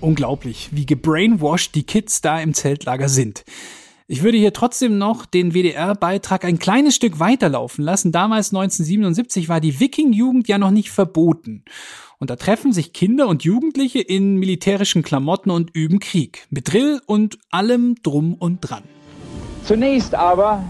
Unglaublich, 0.04 0.68
wie 0.72 0.84
gebrainwashed 0.84 1.74
die 1.74 1.84
Kids 1.84 2.20
da 2.20 2.38
im 2.38 2.52
Zeltlager 2.52 3.08
sind. 3.08 3.42
Ich 4.06 4.22
würde 4.22 4.36
hier 4.36 4.52
trotzdem 4.52 4.98
noch 4.98 5.24
den 5.24 5.54
WDR-Beitrag 5.54 6.44
ein 6.44 6.58
kleines 6.58 6.94
Stück 6.94 7.20
weiterlaufen 7.20 7.82
lassen. 7.82 8.12
Damals 8.12 8.50
1977 8.50 9.48
war 9.48 9.62
die 9.62 9.80
Wiking-Jugend 9.80 10.46
ja 10.46 10.58
noch 10.58 10.72
nicht 10.72 10.90
verboten. 10.90 11.64
Und 12.18 12.28
da 12.28 12.36
treffen 12.36 12.74
sich 12.74 12.92
Kinder 12.92 13.28
und 13.28 13.44
Jugendliche 13.44 14.00
in 14.00 14.36
militärischen 14.36 15.02
Klamotten 15.02 15.50
und 15.50 15.74
üben 15.74 16.00
Krieg. 16.00 16.46
Mit 16.50 16.70
Drill 16.70 17.00
und 17.06 17.38
allem 17.50 17.94
drum 18.02 18.34
und 18.34 18.60
dran. 18.60 18.82
Zunächst 19.64 20.14
aber 20.14 20.62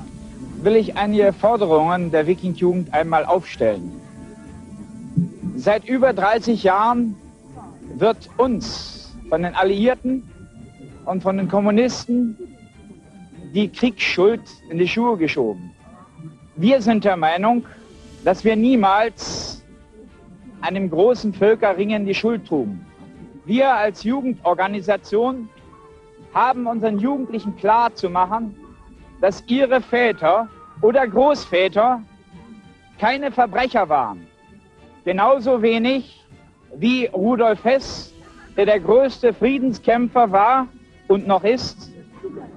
will 0.62 0.76
ich 0.76 0.96
einige 0.96 1.32
Forderungen 1.32 2.12
der 2.12 2.28
Wiking-Jugend 2.28 2.94
einmal 2.94 3.24
aufstellen. 3.24 3.90
Seit 5.56 5.84
über 5.88 6.12
30 6.12 6.62
Jahren 6.62 7.16
wird 7.96 8.30
uns 8.36 9.03
von 9.34 9.42
den 9.42 9.56
Alliierten 9.56 10.22
und 11.06 11.20
von 11.24 11.36
den 11.36 11.48
Kommunisten 11.48 12.38
die 13.52 13.68
Kriegsschuld 13.68 14.42
in 14.70 14.78
die 14.78 14.86
Schuhe 14.86 15.16
geschoben. 15.16 15.74
Wir 16.54 16.80
sind 16.80 17.04
der 17.04 17.16
Meinung, 17.16 17.66
dass 18.24 18.44
wir 18.44 18.54
niemals 18.54 19.64
einem 20.60 20.88
großen 20.88 21.34
Völkerringen 21.34 22.06
die 22.06 22.14
Schuld 22.14 22.46
trugen. 22.46 22.86
Wir 23.44 23.74
als 23.74 24.04
Jugendorganisation 24.04 25.48
haben 26.32 26.68
unseren 26.68 27.00
Jugendlichen 27.00 27.56
klar 27.56 27.92
zu 27.92 28.10
machen, 28.10 28.54
dass 29.20 29.42
ihre 29.48 29.80
Väter 29.80 30.48
oder 30.80 31.08
Großväter 31.08 32.04
keine 33.00 33.32
Verbrecher 33.32 33.88
waren. 33.88 34.28
Genauso 35.04 35.60
wenig 35.60 36.24
wie 36.76 37.06
Rudolf 37.06 37.64
Hess, 37.64 38.13
der 38.56 38.66
der 38.66 38.80
größte 38.80 39.32
Friedenskämpfer 39.32 40.30
war 40.30 40.68
und 41.08 41.26
noch 41.26 41.44
ist 41.44 41.90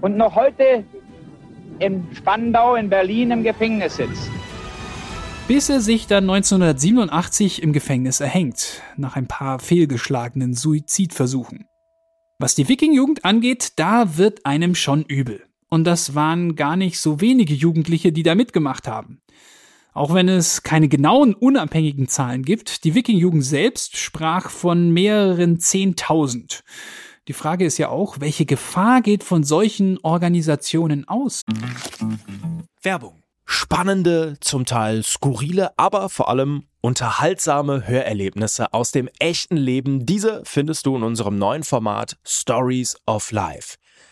und 0.02 0.18
noch 0.18 0.36
heute 0.36 0.84
in 1.80 2.08
Spandau 2.14 2.76
in 2.76 2.90
Berlin 2.90 3.32
im 3.32 3.44
Gefängnis 3.44 3.98
sitzt. 3.98 4.30
Bis 5.48 5.70
er 5.70 5.80
sich 5.80 6.08
dann 6.08 6.30
1987 6.30 7.64
im 7.64 7.72
Gefängnis 7.72 8.20
erhängt, 8.20 8.82
nach 8.98 9.16
ein 9.16 9.28
paar 9.28 9.60
fehlgeschlagenen 9.60 10.54
Suizidversuchen. 10.54 11.68
Was 12.40 12.54
die 12.54 12.68
Wiking-Jugend 12.68 13.24
angeht, 13.26 13.74
da 13.78 14.18
wird 14.18 14.46
einem 14.46 14.76
schon 14.76 15.04
übel. 15.04 15.44
Und 15.70 15.86
das 15.86 16.16
waren 16.16 16.56
gar 16.56 16.76
nicht 16.76 17.00
so 17.00 17.22
wenige 17.22 17.54
Jugendliche, 17.54 18.12
die 18.12 18.24
da 18.24 18.36
mitgemacht 18.36 18.88
haben. 18.88 19.22
Auch 19.98 20.14
wenn 20.14 20.30
es 20.30 20.62
keine 20.62 20.90
genauen 20.90 21.34
unabhängigen 21.34 22.08
Zahlen 22.08 22.44
gibt, 22.44 22.84
die 22.84 22.94
Wiking-Jugend 22.94 23.44
selbst 23.44 23.98
sprach 23.98 24.52
von 24.52 24.92
mehreren 24.92 25.60
Zehntausend. 25.60 26.64
Die 27.28 27.34
Frage 27.34 27.66
ist 27.66 27.80
ja 27.80 27.90
auch, 27.90 28.20
welche 28.20 28.46
Gefahr 28.46 29.02
geht 29.02 29.24
von 29.24 29.44
solchen 29.44 29.98
Organisationen 30.04 31.08
aus? 31.08 31.42
Werbung. 32.84 33.24
Spannende, 33.44 34.38
zum 34.40 34.66
Teil 34.66 35.02
skurrile, 35.02 35.72
aber 35.78 36.10
vor 36.10 36.30
allem 36.30 36.66
unterhaltsame 36.82 37.88
Hörerlebnisse 37.88 38.74
aus 38.74 38.92
dem 38.92 39.10
echten 39.18 39.58
Leben. 39.58 40.06
Diese 40.06 40.44
findest 40.46 40.86
du 40.86 40.96
in 40.96 41.02
unserem 41.02 41.40
neuen 41.40 41.64
Format 41.64 42.18
Stories 42.24 42.98
of 43.08 43.32
Life. 43.32 43.78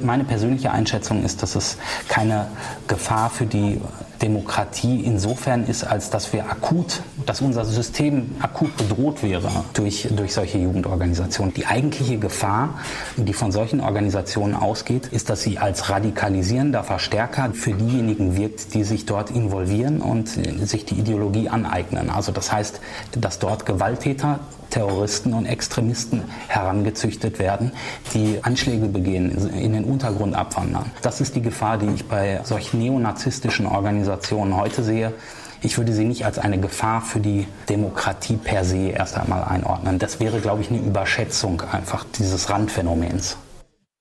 Meine 0.00 0.24
persönliche 0.24 0.72
Einschätzung 0.72 1.24
ist, 1.24 1.42
dass 1.42 1.54
es 1.54 1.78
keine 2.08 2.48
Gefahr 2.86 3.30
für 3.30 3.46
die 3.46 3.80
Demokratie 4.20 5.00
insofern 5.04 5.64
ist, 5.64 5.84
als 5.84 6.10
dass 6.10 6.32
wir 6.32 6.50
akut, 6.50 7.02
dass 7.24 7.40
unser 7.40 7.64
System 7.64 8.34
akut 8.40 8.76
bedroht 8.76 9.22
wäre 9.22 9.50
durch, 9.74 10.08
durch 10.10 10.34
solche 10.34 10.58
Jugendorganisationen. 10.58 11.54
Die 11.54 11.66
eigentliche 11.66 12.18
Gefahr, 12.18 12.78
die 13.16 13.32
von 13.32 13.52
solchen 13.52 13.80
Organisationen 13.80 14.54
ausgeht, 14.54 15.06
ist, 15.06 15.30
dass 15.30 15.42
sie 15.42 15.58
als 15.58 15.88
radikalisierender 15.88 16.84
Verstärker 16.84 17.50
für 17.52 17.72
diejenigen 17.72 18.36
wirkt, 18.36 18.74
die 18.74 18.84
sich 18.84 19.06
dort 19.06 19.30
involvieren 19.30 20.00
und 20.00 20.28
sich 20.28 20.84
die 20.84 20.98
Ideologie 20.98 21.48
aneignen. 21.48 22.10
Also 22.10 22.32
das 22.32 22.52
heißt, 22.52 22.80
dass 23.12 23.38
dort 23.38 23.66
Gewalttäter 23.66 24.40
Terroristen 24.76 25.32
und 25.32 25.46
Extremisten 25.46 26.24
herangezüchtet 26.48 27.38
werden, 27.38 27.72
die 28.12 28.40
Anschläge 28.42 28.88
begehen, 28.88 29.30
in 29.54 29.72
den 29.72 29.84
Untergrund 29.84 30.34
abwandern. 30.34 30.90
Das 31.00 31.22
ist 31.22 31.34
die 31.34 31.40
Gefahr, 31.40 31.78
die 31.78 31.86
ich 31.94 32.04
bei 32.04 32.40
solchen 32.44 32.80
neonazistischen 32.80 33.64
Organisationen 33.64 34.54
heute 34.54 34.84
sehe. 34.84 35.14
Ich 35.62 35.78
würde 35.78 35.94
sie 35.94 36.04
nicht 36.04 36.26
als 36.26 36.38
eine 36.38 36.60
Gefahr 36.60 37.00
für 37.00 37.20
die 37.20 37.46
Demokratie 37.70 38.36
per 38.36 38.66
se 38.66 38.90
erst 38.90 39.16
einmal 39.16 39.44
einordnen. 39.44 39.98
Das 39.98 40.20
wäre, 40.20 40.40
glaube 40.40 40.60
ich, 40.60 40.68
eine 40.68 40.80
Überschätzung 40.80 41.62
einfach 41.72 42.04
dieses 42.18 42.50
Randphänomens. 42.50 43.38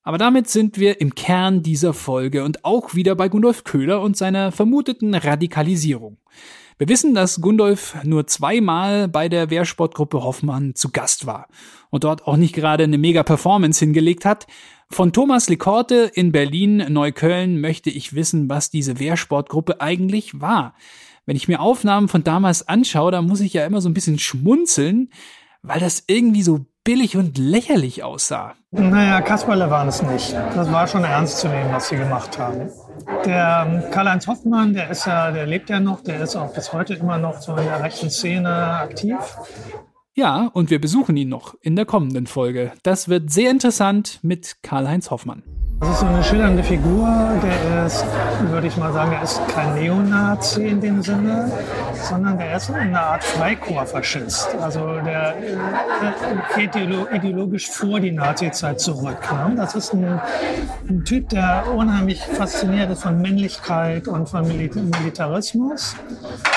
Aber 0.04 0.18
damit 0.18 0.50
sind 0.50 0.78
wir 0.78 1.00
im 1.00 1.16
Kern 1.16 1.64
dieser 1.64 1.94
Folge 1.94 2.44
und 2.44 2.66
auch 2.66 2.96
wieder 2.96 3.16
bei 3.16 3.30
Gundolf 3.30 3.64
Köhler 3.64 4.02
und 4.02 4.18
seiner 4.18 4.52
vermuteten 4.52 5.16
Radikalisierung. 5.16 6.18
Wir 6.78 6.90
wissen, 6.90 7.16
dass 7.16 7.40
Gundolf 7.40 7.96
nur 8.04 8.28
zweimal 8.28 9.08
bei 9.08 9.30
der 9.30 9.50
Wehrsportgruppe 9.50 10.22
Hoffmann 10.22 10.76
zu 10.76 10.90
Gast 10.92 11.26
war 11.26 11.48
und 11.90 12.04
dort 12.04 12.28
auch 12.28 12.36
nicht 12.36 12.54
gerade 12.54 12.84
eine 12.84 12.98
mega 12.98 13.24
Performance 13.24 13.80
hingelegt 13.80 14.26
hat. 14.26 14.46
Von 14.90 15.14
Thomas 15.14 15.48
Lekorte 15.48 16.12
in 16.14 16.34
Berlin, 16.34 16.86
Neukölln 16.90 17.62
möchte 17.62 17.90
ich 17.90 18.14
wissen, 18.14 18.50
was 18.50 18.72
diese 18.72 19.00
Wehrsportgruppe 19.00 19.80
eigentlich 19.80 20.42
war. 20.42 20.76
Wenn 21.26 21.38
ich 21.38 21.48
mir 21.48 21.62
Aufnahmen 21.62 22.10
von 22.10 22.26
damals 22.26 22.68
anschaue, 22.68 23.12
da 23.12 23.22
muss 23.22 23.40
ich 23.40 23.54
ja 23.54 23.66
immer 23.66 23.80
so 23.80 23.88
ein 23.88 23.94
bisschen 23.94 24.20
schmunzeln, 24.20 25.12
weil 25.62 25.80
das 25.80 26.04
irgendwie 26.08 26.44
so 26.44 26.66
billig 26.84 27.16
und 27.16 27.38
lächerlich 27.38 28.04
aussah. 28.04 28.54
Naja, 28.72 29.22
Kasperle 29.22 29.70
waren 29.70 29.88
es 29.88 30.04
nicht. 30.04 30.34
Das 30.34 30.70
war 30.74 30.88
schon 30.88 31.06
ernst 31.06 31.40
zu 31.40 31.48
nehmen, 31.48 31.72
was 31.72 31.88
sie 31.88 31.96
gemacht 31.96 32.38
haben. 32.38 32.70
Der 33.26 33.68
ähm, 33.68 33.92
Karl-Heinz 33.92 34.28
Hoffmann, 34.28 34.74
der 34.74 34.90
ist 34.90 35.06
ja, 35.06 35.32
der 35.32 35.46
lebt 35.46 35.70
ja 35.70 35.80
noch, 35.80 36.02
der 36.02 36.22
ist 36.22 36.36
auch 36.36 36.54
bis 36.54 36.74
heute 36.74 36.94
immer 36.94 37.18
noch 37.18 37.42
so 37.42 37.56
in 37.56 37.66
der 37.66 37.84
rechten 37.84 38.10
Szene 38.10 38.50
aktiv. 38.50 39.18
Ja, 40.14 40.50
und 40.54 40.70
wir 40.70 40.80
besuchen 40.80 41.18
ihn 41.18 41.30
noch 41.30 41.56
in 41.62 41.76
der 41.76 41.86
kommenden 41.86 42.26
Folge. 42.28 42.72
Das 42.84 43.10
wird 43.10 43.32
sehr 43.32 43.52
interessant 43.52 44.20
mit 44.22 44.58
Karl-Heinz 44.62 45.12
Hoffmann. 45.12 45.44
Das 45.82 45.90
ist 45.90 46.00
so 46.00 46.06
eine 46.06 46.24
schillernde 46.24 46.64
Figur, 46.64 47.06
der 47.44 47.86
ist, 47.86 48.06
würde 48.50 48.68
ich 48.68 48.78
mal 48.78 48.94
sagen, 48.94 49.12
er 49.12 49.24
ist 49.24 49.42
kein 49.50 49.76
Neonazi 49.76 50.68
in 50.68 50.80
dem 50.80 51.02
Sinne, 51.02 51.52
sondern 51.94 52.38
der 52.38 52.56
ist 52.56 52.72
eine 52.72 52.98
Art 52.98 53.24
Freikorpsfaschist. 53.24 54.56
Also 54.62 55.02
der 55.02 55.36
geht 56.56 56.76
ideologisch 56.76 57.70
vor 57.70 58.00
die 58.00 58.12
Nazizeit 58.12 58.80
zurück. 58.80 59.18
Ne? 59.32 59.56
Das 59.58 59.76
ist 59.76 59.94
ein, 59.94 60.22
ein, 60.88 61.04
Typ, 61.04 61.28
der 61.30 61.66
unheimlich 61.76 62.22
fasziniert 62.22 62.90
ist 62.92 63.04
von 63.04 63.22
Männlichkeit 63.22 64.08
und 64.08 64.30
von 64.30 64.48
Militarismus 64.48 65.96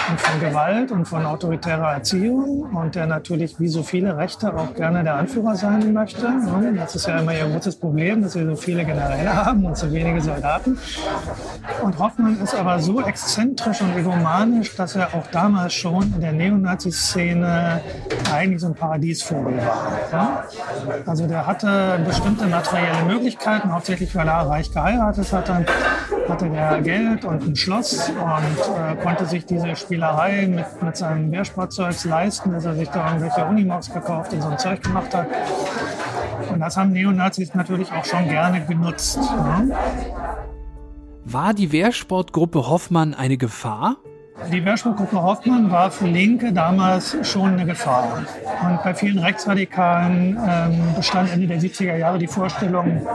und 0.09 0.21
von 0.21 0.41
Gewalt 0.41 0.93
und 0.93 1.07
von 1.07 1.27
autoritärer 1.27 1.95
Erziehung 1.95 2.71
und 2.73 2.95
der 2.95 3.07
natürlich 3.07 3.59
wie 3.59 3.69
so 3.69 3.83
viele 3.83 4.17
Rechte 4.17 4.55
auch 4.55 4.75
gerne 4.75 5.03
der 5.03 5.17
Anführer 5.17 5.57
sein 5.57 5.93
möchte. 5.93 6.23
Ne? 6.23 6.75
Das 6.77 6.95
ist 6.95 7.09
ja 7.09 7.19
immer 7.19 7.35
ihr 7.35 7.49
großes 7.49 7.77
Problem, 7.77 8.23
dass 8.23 8.37
wir 8.37 8.47
so 8.47 8.55
viele 8.55 8.85
Generäle 8.85 9.08
Generäle 9.09 9.35
haben 9.35 9.65
und 9.65 9.77
so 9.77 9.91
wenige 9.93 10.21
Soldaten. 10.21 10.79
Und 11.83 11.99
Hoffmann 11.99 12.41
ist 12.43 12.55
aber 12.55 12.79
so 12.79 13.01
exzentrisch 13.01 13.81
und 13.81 13.97
egomanisch, 13.97 14.75
dass 14.77 14.97
er 14.97 15.15
auch 15.15 15.27
damals 15.29 15.75
schon 15.75 16.03
in 16.15 16.21
der 16.21 16.33
Neonazi-Szene 16.33 17.81
eigentlich 18.33 18.61
so 18.61 18.69
ein 18.69 18.75
Paradiesvogel 18.75 19.57
war. 19.59 19.93
Ja? 20.13 20.45
Also 21.07 21.27
der 21.27 21.47
hatte 21.47 22.01
bestimmte 22.05 22.47
materielle 22.47 23.05
Möglichkeiten, 23.07 23.73
hauptsächlich 23.73 24.15
weil 24.15 24.29
er 24.29 24.49
reich 24.49 24.73
geheiratet 24.73 25.33
hat. 25.33 25.49
Dann 25.49 25.67
hatte 26.29 26.51
der 26.51 26.81
Geld 26.83 27.25
und 27.25 27.47
ein 27.47 27.57
Schloss 27.57 28.11
und 28.11 28.17
äh, 28.19 29.03
konnte 29.03 29.25
sich 29.25 29.47
diese 29.47 29.75
Spielerei 29.77 30.47
mit, 30.47 30.83
mit 30.83 30.97
seinem 30.97 31.31
Wehrsportzeugs 31.33 32.05
leisten, 32.05 32.53
dass 32.53 32.65
er 32.67 32.75
sich 32.75 32.89
da 32.91 33.07
irgendwelche 33.07 33.45
Unimogs 33.47 33.93
gekauft 33.93 34.33
und 34.33 34.43
so 34.43 34.49
ein 34.49 34.59
Zeug 34.59 34.83
gemacht 34.83 35.15
hat. 35.15 35.27
Und 36.51 36.61
das 36.61 36.77
haben 36.77 36.93
Neonazis 36.93 37.55
natürlich 37.55 37.93
auch 37.93 38.05
schon 38.05 38.29
gerne 38.29 38.65
genutzt. 38.65 39.19
Ne? 39.19 39.77
War 41.25 41.55
die 41.55 41.73
Wehrsportgruppe 41.73 42.69
Hoffmann 42.69 43.15
eine 43.15 43.37
Gefahr? 43.37 43.97
Die 44.53 44.65
Wehrsportgruppe 44.65 45.21
Hoffmann 45.21 45.71
war 45.71 45.91
für 45.91 46.07
Linke 46.07 46.53
damals 46.53 47.17
schon 47.23 47.55
eine 47.55 47.67
Gefahr. 47.67 48.25
Und 48.63 48.83
bei 48.83 48.95
vielen 48.95 49.19
Rechtsradikalen 49.19 50.39
ähm, 50.39 50.95
bestand 50.97 51.33
Ende 51.33 51.49
der 51.49 51.61
70er 51.61 51.97
Jahre 51.97 52.19
die 52.19 52.29
Vorstellung, 52.29 53.07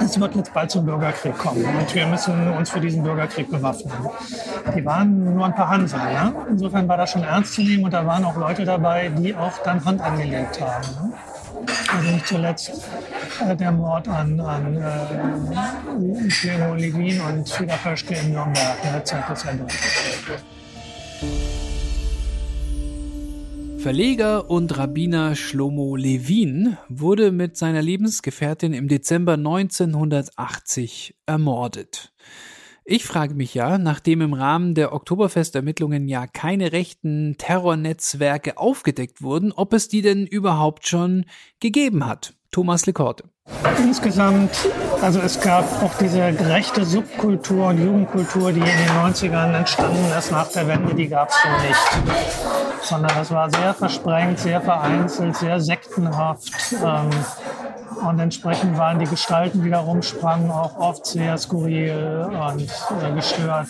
es 0.00 0.20
wird 0.20 0.36
jetzt 0.36 0.52
bald 0.52 0.70
zum 0.70 0.84
Bürgerkrieg 0.84 1.36
kommen 1.38 1.64
und 1.64 1.94
wir 1.94 2.06
müssen 2.06 2.52
uns 2.52 2.70
für 2.70 2.80
diesen 2.80 3.02
Bürgerkrieg 3.02 3.50
bewaffnen. 3.50 3.92
Die 4.76 4.84
waren 4.84 5.34
nur 5.34 5.46
ein 5.46 5.54
paar 5.54 5.70
Hanseln. 5.70 6.02
Ne? 6.02 6.34
Insofern 6.50 6.86
war 6.86 6.98
das 6.98 7.10
schon 7.10 7.24
ernst 7.24 7.54
zu 7.54 7.62
nehmen 7.62 7.84
und 7.84 7.92
da 7.92 8.06
waren 8.06 8.24
auch 8.24 8.36
Leute 8.36 8.64
dabei, 8.64 9.08
die 9.08 9.34
auch 9.34 9.58
dann 9.64 9.84
Hand 9.84 10.00
angelegt 10.00 10.60
haben. 10.60 11.08
Ne? 11.08 11.12
Also 11.92 12.10
nicht 12.10 12.26
zuletzt 12.26 12.70
äh, 13.46 13.56
der 13.56 13.72
Mord 13.72 14.08
an, 14.08 14.40
an 14.40 14.76
äh, 14.76 16.28
Cleo 16.28 16.74
Levin 16.74 17.20
und 17.20 17.48
Frieda 17.48 17.76
Pöschke 17.76 18.14
in 18.14 18.32
Nürnberg, 18.32 18.84
ne, 18.84 19.02
zeigt 19.04 19.30
das 19.30 19.44
ja. 19.44 19.52
Verleger 23.78 24.50
und 24.50 24.76
Rabbiner 24.76 25.36
Shlomo 25.36 25.94
Levin 25.96 26.76
wurde 26.88 27.30
mit 27.30 27.56
seiner 27.56 27.80
Lebensgefährtin 27.80 28.72
im 28.72 28.88
Dezember 28.88 29.34
1980 29.34 31.14
ermordet. 31.26 32.12
Ich 32.90 33.04
frage 33.04 33.34
mich 33.34 33.52
ja, 33.52 33.76
nachdem 33.76 34.22
im 34.22 34.32
Rahmen 34.32 34.74
der 34.74 34.94
Oktoberfestermittlungen 34.94 36.08
ja 36.08 36.26
keine 36.26 36.72
rechten 36.72 37.36
Terrornetzwerke 37.36 38.56
aufgedeckt 38.56 39.20
wurden, 39.20 39.52
ob 39.52 39.74
es 39.74 39.88
die 39.88 40.00
denn 40.00 40.26
überhaupt 40.26 40.88
schon 40.88 41.26
gegeben 41.60 42.06
hat. 42.06 42.32
Thomas 42.50 42.86
Lekorte. 42.86 43.24
Insgesamt, 43.76 44.70
also 45.02 45.20
es 45.20 45.38
gab 45.38 45.64
auch 45.82 45.98
diese 45.98 46.22
rechte 46.48 46.86
Subkultur 46.86 47.66
und 47.66 47.84
Jugendkultur, 47.84 48.52
die 48.52 48.60
in 48.60 48.64
den 48.64 48.88
90ern 48.88 49.54
entstanden 49.54 50.10
ist 50.18 50.32
nach 50.32 50.50
der 50.50 50.66
Wende, 50.66 50.94
die 50.94 51.08
gab 51.08 51.28
es 51.28 51.36
so 51.42 51.68
nicht. 51.68 52.84
Sondern 52.84 53.20
es 53.20 53.30
war 53.30 53.50
sehr 53.50 53.74
versprengt, 53.74 54.38
sehr 54.38 54.62
vereinzelt, 54.62 55.36
sehr 55.36 55.60
sektenhaft. 55.60 56.74
Ähm, 56.82 57.10
und 58.00 58.18
entsprechend 58.18 58.76
waren 58.78 58.98
die 58.98 59.06
Gestalten, 59.06 59.62
die 59.62 59.70
da 59.70 59.80
rumsprangen, 59.80 60.50
auch 60.50 60.78
oft 60.78 61.06
sehr 61.06 61.36
skurril 61.38 62.28
und 62.30 62.70
äh, 63.02 63.14
gestört. 63.14 63.68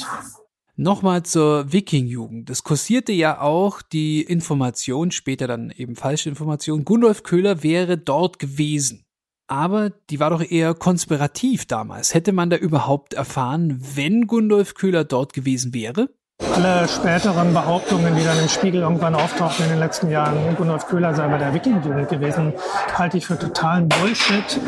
Nochmal 0.76 1.24
zur 1.24 1.72
Wiking-Jugend. 1.72 2.50
Es 2.50 2.62
kursierte 2.62 3.12
ja 3.12 3.40
auch 3.40 3.82
die 3.82 4.22
Information, 4.22 5.10
später 5.10 5.48
dann 5.48 5.72
eben 5.76 5.96
falsche 5.96 6.28
Information, 6.28 6.84
Gundolf 6.84 7.24
Köhler 7.24 7.62
wäre 7.62 7.98
dort 7.98 8.38
gewesen 8.38 9.04
aber 9.48 9.90
die 10.10 10.20
war 10.20 10.30
doch 10.30 10.42
eher 10.42 10.74
konspirativ 10.74 11.66
damals. 11.66 12.14
Hätte 12.14 12.32
man 12.32 12.50
da 12.50 12.56
überhaupt 12.56 13.14
erfahren, 13.14 13.80
wenn 13.94 14.26
Gundolf 14.26 14.74
Köhler 14.74 15.04
dort 15.04 15.32
gewesen 15.32 15.74
wäre? 15.74 16.10
Alle 16.58 16.88
späteren 16.88 17.54
Behauptungen, 17.54 18.16
die 18.16 18.24
dann 18.24 18.36
im 18.40 18.48
Spiegel 18.48 18.80
irgendwann 18.80 19.14
auftauchten 19.14 19.66
in 19.66 19.70
den 19.70 19.78
letzten 19.78 20.10
Jahren, 20.10 20.56
Gundolf 20.56 20.86
Köhler 20.86 21.14
sei 21.14 21.28
bei 21.28 21.38
der 21.38 21.54
Wiking-Jugend 21.54 22.08
gewesen, 22.08 22.52
halte 22.96 23.16
ich 23.16 23.26
für 23.26 23.38
totalen 23.38 23.88
Bullshit. 23.88 24.60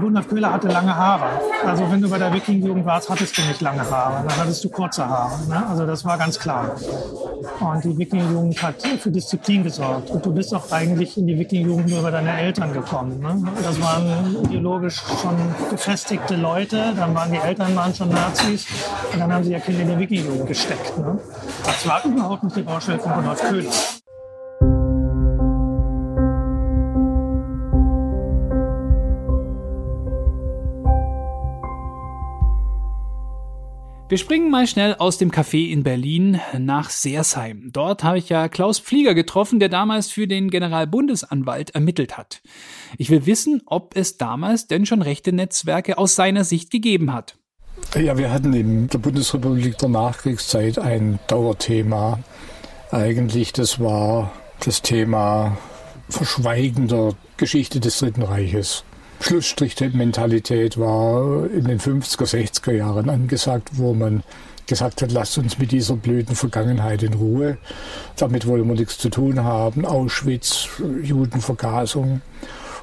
Gundolf 0.00 0.28
Köhler 0.28 0.50
hatte 0.50 0.68
lange 0.68 0.96
Haare. 0.96 1.26
Also 1.66 1.90
wenn 1.90 2.00
du 2.00 2.08
bei 2.08 2.16
der 2.16 2.32
Wiking-Jugend 2.32 2.86
warst, 2.86 3.10
hattest 3.10 3.36
du 3.36 3.42
nicht 3.42 3.60
lange 3.60 3.82
Haare, 3.90 4.24
dann 4.26 4.36
hattest 4.38 4.64
du 4.64 4.70
kurze 4.70 5.06
Haare. 5.06 5.46
Ne? 5.46 5.66
Also 5.68 5.84
das 5.84 6.06
war 6.06 6.16
ganz 6.16 6.38
klar. 6.38 6.74
Und 7.60 7.84
die 7.84 7.98
Wiking-Jugend 7.98 8.62
hat 8.62 8.82
für 8.82 9.10
Disziplin 9.10 9.62
gesorgt. 9.62 10.10
Und 10.10 10.24
du 10.24 10.32
bist 10.32 10.54
auch 10.54 10.70
eigentlich 10.72 11.18
in 11.18 11.26
die 11.26 11.38
Wiking-Jugend 11.38 11.90
nur 11.90 11.98
über 12.00 12.10
deine 12.10 12.38
Eltern 12.40 12.72
gekommen. 12.72 13.20
Ne? 13.20 13.42
Das 13.62 13.78
waren 13.82 14.36
ideologisch 14.44 15.02
schon 15.20 15.36
gefestigte 15.70 16.36
Leute, 16.36 16.94
dann 16.96 17.14
waren 17.14 17.30
die 17.30 17.38
Eltern 17.38 17.76
waren 17.76 17.94
schon 17.94 18.08
Nazis 18.08 18.66
und 19.12 19.20
dann 19.20 19.32
haben 19.32 19.44
sie 19.44 19.52
ja 19.52 19.58
Kinder 19.58 19.82
in 19.82 19.88
die 19.90 19.98
Wiking-Jugend 19.98 20.46
gesteckt. 20.74 20.98
Ne? 20.98 21.18
Das 21.64 21.86
war 21.86 22.04
überhaupt 22.04 22.44
nicht 22.44 22.56
die 22.56 22.62
Baustelle 22.62 22.98
von 22.98 23.12
Gundolf 23.14 23.40
Köhler. 23.40 23.70
Wir 34.06 34.18
springen 34.18 34.50
mal 34.50 34.66
schnell 34.66 34.94
aus 34.96 35.16
dem 35.18 35.32
Café 35.32 35.70
in 35.70 35.82
Berlin 35.82 36.38
nach 36.58 36.90
Seersheim. 36.90 37.70
Dort 37.72 38.04
habe 38.04 38.18
ich 38.18 38.28
ja 38.28 38.48
Klaus 38.48 38.78
Pflieger 38.78 39.14
getroffen, 39.14 39.58
der 39.58 39.70
damals 39.70 40.10
für 40.10 40.28
den 40.28 40.50
Generalbundesanwalt 40.50 41.70
ermittelt 41.70 42.16
hat. 42.16 42.42
Ich 42.98 43.10
will 43.10 43.26
wissen, 43.26 43.62
ob 43.64 43.96
es 43.96 44.18
damals 44.18 44.66
denn 44.66 44.84
schon 44.86 45.02
rechte 45.02 45.32
Netzwerke 45.32 45.96
aus 45.98 46.14
seiner 46.14 46.44
Sicht 46.44 46.70
gegeben 46.70 47.12
hat. 47.12 47.38
Ja, 47.96 48.18
wir 48.18 48.32
hatten 48.32 48.52
in 48.54 48.88
der 48.88 48.98
Bundesrepublik 48.98 49.78
der 49.78 49.88
Nachkriegszeit 49.88 50.78
ein 50.78 51.20
Dauerthema. 51.28 52.18
Eigentlich, 52.90 53.52
das 53.52 53.78
war 53.78 54.32
das 54.64 54.82
Thema 54.82 55.56
Verschweigen 56.08 56.88
der 56.88 57.14
Geschichte 57.36 57.80
des 57.80 57.98
Dritten 57.98 58.22
Reiches. 58.22 58.84
Schlussstrich-Mentalität 59.20 60.78
war 60.78 61.48
in 61.50 61.64
den 61.64 61.78
50er, 61.78 62.26
60er 62.26 62.72
Jahren 62.72 63.08
angesagt, 63.08 63.70
wo 63.72 63.94
man 63.94 64.22
gesagt 64.66 65.02
hat, 65.02 65.12
lasst 65.12 65.38
uns 65.38 65.58
mit 65.58 65.72
dieser 65.72 65.96
blöden 65.96 66.34
Vergangenheit 66.34 67.02
in 67.02 67.14
Ruhe. 67.14 67.58
Damit 68.16 68.46
wollen 68.46 68.66
wir 68.66 68.74
nichts 68.74 68.98
zu 68.98 69.08
tun 69.08 69.42
haben. 69.44 69.84
Auschwitz, 69.84 70.68
Judenvergasung. 71.02 72.22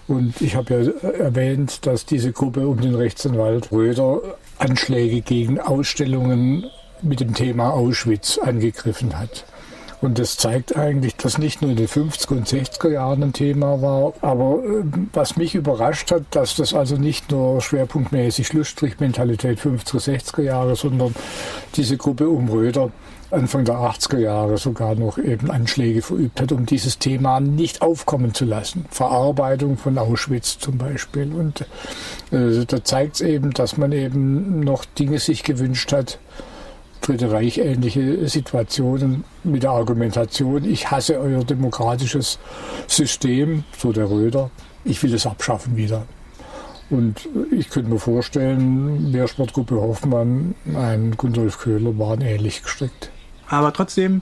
Und 0.08 0.42
ich 0.42 0.56
habe 0.56 0.94
ja 1.04 1.10
erwähnt, 1.10 1.86
dass 1.86 2.06
diese 2.06 2.32
Gruppe 2.32 2.68
um 2.68 2.82
den 2.82 2.96
Rechtsanwalt 2.96 3.72
Röder 3.72 4.22
Anschläge 4.62 5.22
gegen 5.22 5.60
Ausstellungen 5.60 6.66
mit 7.02 7.20
dem 7.20 7.34
Thema 7.34 7.72
Auschwitz 7.72 8.38
angegriffen 8.38 9.18
hat. 9.18 9.46
Und 10.02 10.18
das 10.18 10.36
zeigt 10.36 10.76
eigentlich, 10.76 11.16
dass 11.16 11.38
nicht 11.38 11.62
nur 11.62 11.72
in 11.72 11.78
den 11.78 11.88
50er 11.88 12.32
und 12.32 12.48
60er 12.48 12.90
Jahren 12.90 13.22
ein 13.22 13.34
Thema 13.34 13.82
war, 13.84 14.14
aber 14.22 14.64
äh, 14.64 14.84
was 15.14 15.38
mich 15.38 15.54
überrascht 15.54 16.12
hat, 16.12 16.24
dass 16.32 16.56
das 16.56 16.74
also 16.74 16.96
nicht 16.96 17.30
nur 17.30 17.62
schwerpunktmäßig 17.62 18.48
Schlussstrichmentalität 18.48 19.60
50er, 19.60 20.00
60er 20.00 20.42
Jahre, 20.42 20.76
sondern 20.76 21.14
diese 21.76 21.98
Gruppe 21.98 22.30
um 22.30 22.50
Röder 22.50 22.92
Anfang 23.32 23.66
der 23.66 23.76
80er 23.76 24.20
Jahre 24.20 24.58
sogar 24.58 24.96
noch 24.96 25.18
eben 25.18 25.50
Anschläge 25.50 26.02
verübt 26.02 26.42
hat, 26.42 26.52
um 26.52 26.66
dieses 26.66 27.00
Thema 27.00 27.40
nicht 27.40 27.82
aufkommen 27.82 28.34
zu 28.34 28.46
lassen. 28.46 28.86
Verarbeitung 28.90 29.78
von 29.78 29.98
Auschwitz 29.98 30.60
zum 30.60 30.78
Beispiel. 30.78 31.34
Und 31.34 31.62
äh, 32.32 32.66
da 32.66 32.84
zeigt 32.84 33.16
es 33.16 33.22
eben, 33.22 33.52
dass 33.52 33.78
man 33.78 33.92
eben 33.92 34.60
noch 34.60 34.86
Dinge 34.86 35.20
sich 35.20 35.44
gewünscht 35.44 35.92
hat, 35.94 36.20
Dritte 37.02 37.32
Reich 37.32 37.58
ähnliche 37.58 38.28
Situationen 38.30 39.24
mit 39.44 39.64
der 39.64 39.72
Argumentation, 39.72 40.64
ich 40.64 40.92
hasse 40.92 41.20
euer 41.20 41.44
demokratisches 41.44 42.38
System, 42.86 43.64
so 43.76 43.92
der 43.92 44.08
Röder, 44.08 44.52
ich 44.86 45.02
will 45.02 45.12
es 45.16 45.26
abschaffen 45.26 45.76
wieder. 45.78 46.06
Und 46.92 47.28
ich 47.50 47.72
könnte 47.72 47.90
mir 47.90 47.98
vorstellen, 47.98 49.12
Wehrsportgruppe 49.14 49.82
Hoffmann, 49.82 50.54
ein 50.76 51.16
Gundolf 51.18 51.58
Köhler 51.58 51.98
waren 51.98 52.22
ähnlich 52.22 52.62
gestrickt. 52.62 53.10
Aber 53.52 53.74
trotzdem, 53.74 54.22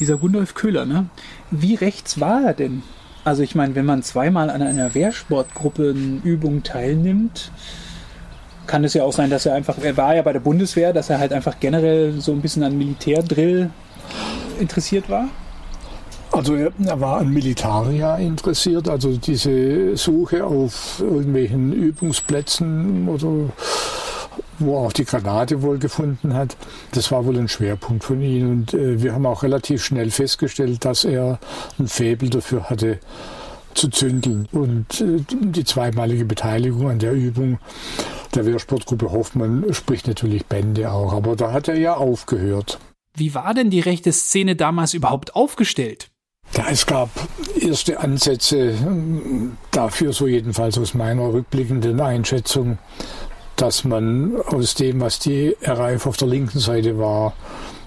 dieser 0.00 0.16
Gundolf 0.16 0.54
Köhler, 0.54 0.86
ne? 0.86 1.06
wie 1.50 1.74
rechts 1.74 2.18
war 2.20 2.42
er 2.42 2.54
denn? 2.54 2.82
Also 3.22 3.42
ich 3.42 3.54
meine, 3.54 3.74
wenn 3.74 3.86
man 3.86 4.02
zweimal 4.02 4.50
an 4.50 4.62
einer 4.62 4.94
Wehrsportgruppenübung 4.94 6.62
teilnimmt, 6.62 7.50
kann 8.66 8.82
es 8.82 8.94
ja 8.94 9.04
auch 9.04 9.12
sein, 9.12 9.30
dass 9.30 9.46
er 9.46 9.54
einfach, 9.54 9.76
er 9.80 9.96
war 9.96 10.16
ja 10.16 10.22
bei 10.22 10.32
der 10.32 10.40
Bundeswehr, 10.40 10.92
dass 10.92 11.10
er 11.10 11.18
halt 11.18 11.32
einfach 11.32 11.60
generell 11.60 12.20
so 12.20 12.32
ein 12.32 12.40
bisschen 12.40 12.62
an 12.62 12.78
Militärdrill 12.78 13.70
interessiert 14.58 15.08
war? 15.10 15.28
Also 16.32 16.54
er, 16.54 16.72
er, 16.84 17.00
war 17.00 17.18
an 17.18 17.28
Militaria 17.28 18.16
interessiert, 18.16 18.88
also 18.88 19.16
diese 19.16 19.96
Suche 19.96 20.44
auf 20.44 21.00
irgendwelchen 21.00 21.72
Übungsplätzen 21.72 23.08
oder 23.08 23.50
wo 24.58 24.76
er 24.76 24.86
auch 24.86 24.92
die 24.92 25.04
Granate 25.04 25.62
wohl 25.62 25.78
gefunden 25.78 26.34
hat. 26.34 26.56
Das 26.92 27.10
war 27.12 27.24
wohl 27.24 27.38
ein 27.38 27.48
Schwerpunkt 27.48 28.04
von 28.04 28.20
ihm 28.22 28.50
und 28.50 28.74
äh, 28.74 29.02
wir 29.02 29.14
haben 29.14 29.26
auch 29.26 29.42
relativ 29.42 29.84
schnell 29.84 30.10
festgestellt, 30.10 30.84
dass 30.84 31.04
er 31.04 31.38
ein 31.78 31.88
Faible 31.88 32.30
dafür 32.30 32.70
hatte 32.70 32.98
zu 33.74 33.88
zündeln 33.88 34.48
und 34.52 35.00
äh, 35.00 35.20
die 35.28 35.64
zweimalige 35.64 36.24
Beteiligung 36.24 36.88
an 36.90 36.98
der 36.98 37.12
Übung 37.12 37.58
der 38.34 38.46
Wehrsportgruppe 38.46 39.12
Hoffmann 39.12 39.64
spricht 39.72 40.08
natürlich 40.08 40.46
Bände 40.46 40.90
auch, 40.90 41.12
aber 41.12 41.36
da 41.36 41.52
hat 41.52 41.68
er 41.68 41.78
ja 41.78 41.94
aufgehört. 41.94 42.78
Wie 43.14 43.34
war 43.34 43.54
denn 43.54 43.70
die 43.70 43.80
rechte 43.80 44.12
Szene 44.12 44.56
damals 44.56 44.94
überhaupt 44.94 45.34
aufgestellt? 45.34 46.10
Ja, 46.54 46.66
es 46.70 46.86
gab 46.86 47.10
erste 47.60 48.00
Ansätze 48.00 48.78
hm, 48.78 49.56
dafür, 49.70 50.12
so 50.12 50.26
jedenfalls 50.26 50.78
aus 50.78 50.94
meiner 50.94 51.32
rückblickenden 51.32 52.00
Einschätzung, 52.00 52.78
dass 53.56 53.84
man 53.84 54.36
aus 54.46 54.74
dem, 54.74 55.00
was 55.00 55.18
die 55.18 55.56
RAF 55.62 56.06
auf 56.06 56.16
der 56.16 56.28
linken 56.28 56.58
Seite 56.58 56.98
war, 56.98 57.34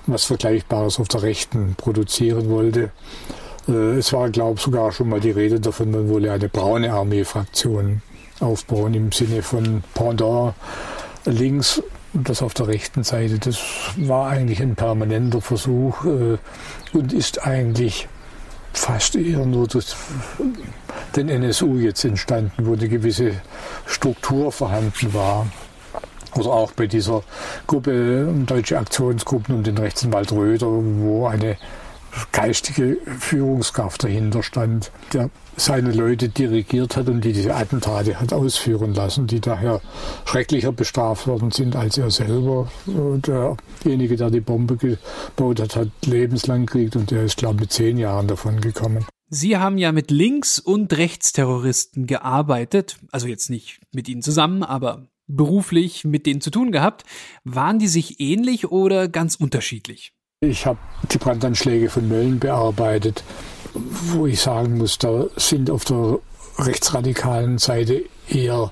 was 0.07 0.25
Vergleichbares 0.25 0.99
auf 0.99 1.07
der 1.07 1.21
rechten 1.21 1.75
produzieren 1.75 2.49
wollte. 2.49 2.91
Äh, 3.67 3.97
es 3.97 4.11
war, 4.11 4.29
glaube 4.29 4.55
ich, 4.57 4.63
sogar 4.63 4.91
schon 4.91 5.09
mal 5.09 5.19
die 5.19 5.31
Rede 5.31 5.59
davon, 5.59 5.91
man 5.91 6.09
wolle 6.09 6.31
eine 6.31 6.49
braune 6.49 6.91
Armee-Fraktion 6.91 8.01
aufbauen 8.39 8.93
im 8.93 9.11
Sinne 9.11 9.43
von 9.43 9.83
Pendant 9.93 10.53
links 11.25 11.81
und 12.13 12.27
das 12.27 12.41
auf 12.41 12.53
der 12.53 12.67
rechten 12.67 13.03
Seite. 13.03 13.37
Das 13.37 13.59
war 13.97 14.29
eigentlich 14.29 14.61
ein 14.61 14.75
permanenter 14.75 15.41
Versuch 15.41 16.05
äh, 16.05 16.37
und 16.93 17.13
ist 17.13 17.45
eigentlich 17.45 18.07
fast 18.73 19.15
eher 19.15 19.45
nur 19.45 19.67
durch 19.67 19.95
den 21.15 21.29
NSU 21.29 21.77
jetzt 21.77 22.03
entstanden, 22.05 22.65
wo 22.65 22.73
eine 22.73 22.89
gewisse 22.89 23.33
Struktur 23.85 24.51
vorhanden 24.51 25.13
war. 25.13 25.47
Oder 26.35 26.49
auch 26.49 26.71
bei 26.73 26.85
dieser 26.85 27.23
Gruppe 27.65 28.31
Deutsche 28.45 28.77
Aktionsgruppen 28.77 29.55
um 29.55 29.63
den 29.63 29.77
Rechtsanwalt 29.77 30.31
Röder, 30.31 30.67
wo 30.67 31.25
eine 31.25 31.57
geistige 32.31 32.97
Führungskraft 33.19 34.03
dahinter 34.03 34.43
stand, 34.43 34.91
der 35.13 35.29
seine 35.55 35.91
Leute 35.91 36.29
dirigiert 36.29 36.95
hat 36.95 37.07
und 37.09 37.21
die 37.21 37.33
diese 37.33 37.53
Attentate 37.53 38.19
hat 38.19 38.33
ausführen 38.33 38.93
lassen, 38.93 39.27
die 39.27 39.39
daher 39.41 39.81
schrecklicher 40.25 40.71
bestraft 40.71 41.27
worden 41.27 41.51
sind 41.51 41.75
als 41.75 41.97
er 41.97 42.11
selber. 42.11 42.71
Derjenige, 42.85 44.15
der 44.15 44.29
die 44.29 44.39
Bombe 44.39 44.77
gebaut 44.77 45.59
hat, 45.59 45.75
hat 45.75 45.89
lebenslang 46.05 46.65
gekriegt 46.65 46.95
und 46.95 47.11
der 47.11 47.23
ist, 47.23 47.37
glaube 47.37 47.55
ich, 47.55 47.61
mit 47.61 47.71
zehn 47.73 47.97
Jahren 47.97 48.27
davon 48.27 48.61
gekommen. 48.61 49.05
Sie 49.31 49.57
haben 49.57 49.77
ja 49.77 49.91
mit 49.91 50.09
Links- 50.09 50.57
und 50.57 50.91
Rechtsterroristen 50.97 52.07
gearbeitet, 52.07 52.97
also 53.11 53.27
jetzt 53.27 53.51
nicht 53.51 53.79
mit 53.91 54.09
ihnen 54.09 54.23
zusammen, 54.23 54.63
aber 54.63 55.05
beruflich 55.27 56.03
mit 56.03 56.25
denen 56.25 56.41
zu 56.41 56.49
tun 56.49 56.71
gehabt. 56.71 57.03
Waren 57.43 57.77
die 57.77 57.87
sich 57.87 58.19
ähnlich 58.19 58.71
oder 58.71 59.07
ganz 59.07 59.35
unterschiedlich? 59.35 60.13
Ich 60.41 60.65
habe 60.65 60.79
die 61.11 61.19
Brandanschläge 61.19 61.89
von 61.89 62.07
Mölln 62.07 62.39
bearbeitet, 62.39 63.23
wo 63.73 64.25
ich 64.25 64.39
sagen 64.39 64.77
muss, 64.77 64.97
da 64.97 65.27
sind 65.35 65.69
auf 65.69 65.85
der 65.85 66.19
rechtsradikalen 66.57 67.59
Seite 67.59 68.05
eher 68.27 68.71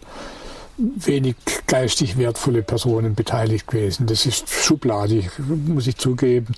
wenig 0.78 1.36
geistig 1.66 2.18
wertvolle 2.18 2.62
Personen 2.62 3.16
beteiligt 3.16 3.68
gewesen. 3.68 4.06
Das 4.06 4.26
ist 4.26 4.50
schubladig, 4.50 5.32
muss 5.38 5.88
ich 5.88 5.98
zugeben. 5.98 6.54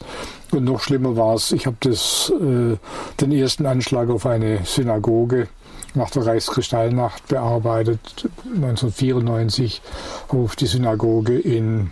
Und 0.51 0.65
noch 0.65 0.82
schlimmer 0.82 1.15
war 1.15 1.36
es, 1.36 1.51
ich 1.51 1.65
habe 1.65 1.77
äh, 1.89 2.77
den 3.21 3.32
ersten 3.32 3.65
Anschlag 3.65 4.10
auf 4.10 4.25
eine 4.25 4.65
Synagoge 4.65 5.47
nach 5.95 6.12
der 6.12 6.25
Reichskristallnacht 6.25 7.27
bearbeitet, 7.27 8.29
1994 8.45 9.82
auf 10.27 10.55
die 10.55 10.67
Synagoge 10.67 11.39
in 11.39 11.91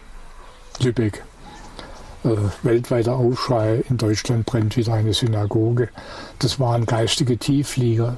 Lübeck 0.79 1.23
äh, 2.23 2.29
weltweiter 2.63 3.15
Aufschrei. 3.15 3.83
In 3.89 3.97
Deutschland 3.97 4.45
brennt 4.45 4.77
wieder 4.77 4.93
eine 4.93 5.13
Synagoge. 5.13 5.89
Das 6.39 6.59
waren 6.59 6.85
geistige 6.85 7.37
Tiefflieger. 7.37 8.17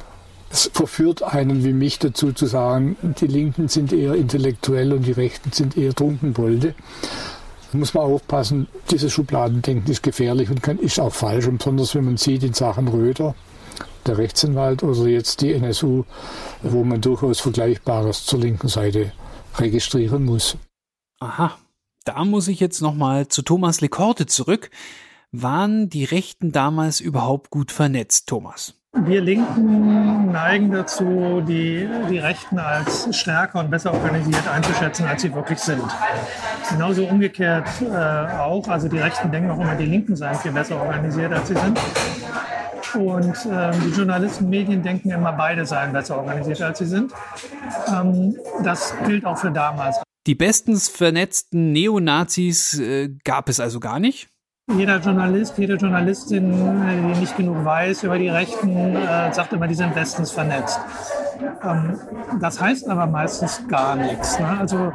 Es 0.51 0.69
verführt 0.73 1.21
einen 1.21 1.63
wie 1.63 1.73
mich 1.73 1.99
dazu 1.99 2.33
zu 2.33 2.47
sagen, 2.47 2.97
die 3.01 3.27
Linken 3.27 3.67
sind 3.67 3.93
eher 3.93 4.15
intellektuell 4.15 4.93
und 4.93 5.05
die 5.05 5.11
Rechten 5.11 5.51
sind 5.51 5.77
eher 5.77 5.93
Trunkenbolde. 5.93 6.73
Da 7.71 7.77
muss 7.77 7.93
man 7.93 8.03
aufpassen, 8.03 8.67
dieses 8.89 9.13
Schubladendenken 9.13 9.91
ist 9.91 10.01
gefährlich 10.01 10.49
und 10.49 10.63
kann, 10.63 10.79
ist 10.79 10.99
auch 10.99 11.13
falsch. 11.13 11.47
Und 11.47 11.59
besonders 11.59 11.93
wenn 11.93 12.05
man 12.05 12.17
sieht 12.17 12.43
in 12.43 12.53
Sachen 12.53 12.87
Röder, 12.87 13.35
der 14.07 14.17
Rechtsanwalt 14.17 14.81
oder 14.81 15.07
jetzt 15.07 15.41
die 15.41 15.53
NSU, 15.53 16.03
wo 16.63 16.83
man 16.83 17.01
durchaus 17.01 17.39
Vergleichbares 17.39 18.25
zur 18.25 18.39
linken 18.39 18.69
Seite 18.69 19.11
registrieren 19.57 20.25
muss. 20.25 20.57
Aha, 21.19 21.57
da 22.05 22.25
muss 22.25 22.47
ich 22.47 22.59
jetzt 22.59 22.81
nochmal 22.81 23.27
zu 23.27 23.43
Thomas 23.43 23.81
Lekorte 23.81 24.25
zurück. 24.25 24.71
Waren 25.31 25.89
die 25.89 26.05
Rechten 26.05 26.51
damals 26.51 26.99
überhaupt 27.01 27.51
gut 27.51 27.71
vernetzt, 27.71 28.27
Thomas? 28.27 28.78
Wir 29.05 29.21
Linken 29.21 30.31
neigen 30.31 30.71
dazu, 30.71 31.41
die, 31.47 31.87
die 32.09 32.17
Rechten 32.17 32.59
als 32.59 33.15
stärker 33.15 33.59
und 33.59 33.71
besser 33.71 33.93
organisiert 33.93 34.47
einzuschätzen, 34.47 35.05
als 35.05 35.21
sie 35.21 35.33
wirklich 35.33 35.59
sind. 35.59 35.83
Genauso 36.69 37.05
umgekehrt 37.05 37.67
äh, 37.81 37.87
auch. 37.87 38.67
Also 38.67 38.87
die 38.87 38.99
Rechten 38.99 39.31
denken 39.31 39.51
auch 39.51 39.59
immer, 39.59 39.75
die 39.75 39.85
Linken 39.85 40.15
seien 40.15 40.35
viel 40.35 40.51
besser 40.51 40.81
organisiert, 40.81 41.31
als 41.31 41.47
sie 41.47 41.55
sind. 41.55 41.79
Und 42.95 43.35
ähm, 43.51 43.71
die 43.85 43.95
Journalisten 43.95 44.49
Medien 44.49 44.81
denken 44.81 45.11
immer, 45.11 45.31
beide 45.31 45.65
seien 45.65 45.93
besser 45.93 46.17
organisiert, 46.17 46.61
als 46.61 46.79
sie 46.79 46.85
sind. 46.85 47.11
Ähm, 47.87 48.35
das 48.63 48.93
gilt 49.05 49.25
auch 49.25 49.37
für 49.37 49.51
damals. 49.51 50.01
Die 50.27 50.35
bestens 50.35 50.89
vernetzten 50.89 51.71
Neonazis 51.71 52.79
äh, 52.79 53.09
gab 53.23 53.49
es 53.49 53.59
also 53.59 53.79
gar 53.79 53.99
nicht? 53.99 54.29
Jeder 54.77 54.99
Journalist, 54.99 55.57
jede 55.57 55.75
Journalistin, 55.75 56.51
äh, 56.51 57.13
die 57.13 57.19
nicht 57.19 57.35
genug 57.35 57.65
weiß 57.65 58.03
über 58.03 58.17
die 58.17 58.29
Rechten, 58.29 58.95
äh, 58.95 59.33
sagt 59.33 59.53
immer, 59.53 59.67
die 59.67 59.73
sind 59.73 59.93
bestens 59.95 60.31
vernetzt. 60.31 60.79
Ähm, 61.63 61.99
das 62.39 62.61
heißt 62.61 62.87
aber 62.87 63.07
meistens 63.07 63.67
gar 63.67 63.95
nichts. 63.95 64.39
Ne? 64.39 64.57
Also 64.59 64.93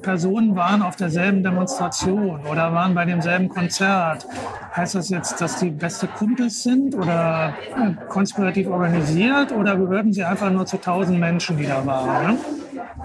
Personen 0.00 0.56
waren 0.56 0.82
auf 0.82 0.96
derselben 0.96 1.42
Demonstration 1.42 2.40
oder 2.50 2.72
waren 2.72 2.94
bei 2.94 3.04
demselben 3.04 3.48
Konzert. 3.48 4.26
Heißt 4.74 4.94
das 4.94 5.08
jetzt, 5.10 5.40
dass 5.40 5.58
die 5.58 5.70
beste 5.70 6.06
Kumpels 6.06 6.62
sind 6.62 6.94
oder 6.94 7.54
äh, 7.76 7.92
konspirativ 8.08 8.68
organisiert 8.68 9.52
oder 9.52 9.76
gehörten 9.76 10.12
sie 10.12 10.24
einfach 10.24 10.50
nur 10.50 10.66
zu 10.66 10.78
tausend 10.78 11.20
Menschen, 11.20 11.56
die 11.56 11.66
da 11.66 11.84
waren? 11.84 12.26
Ne? 12.26 12.38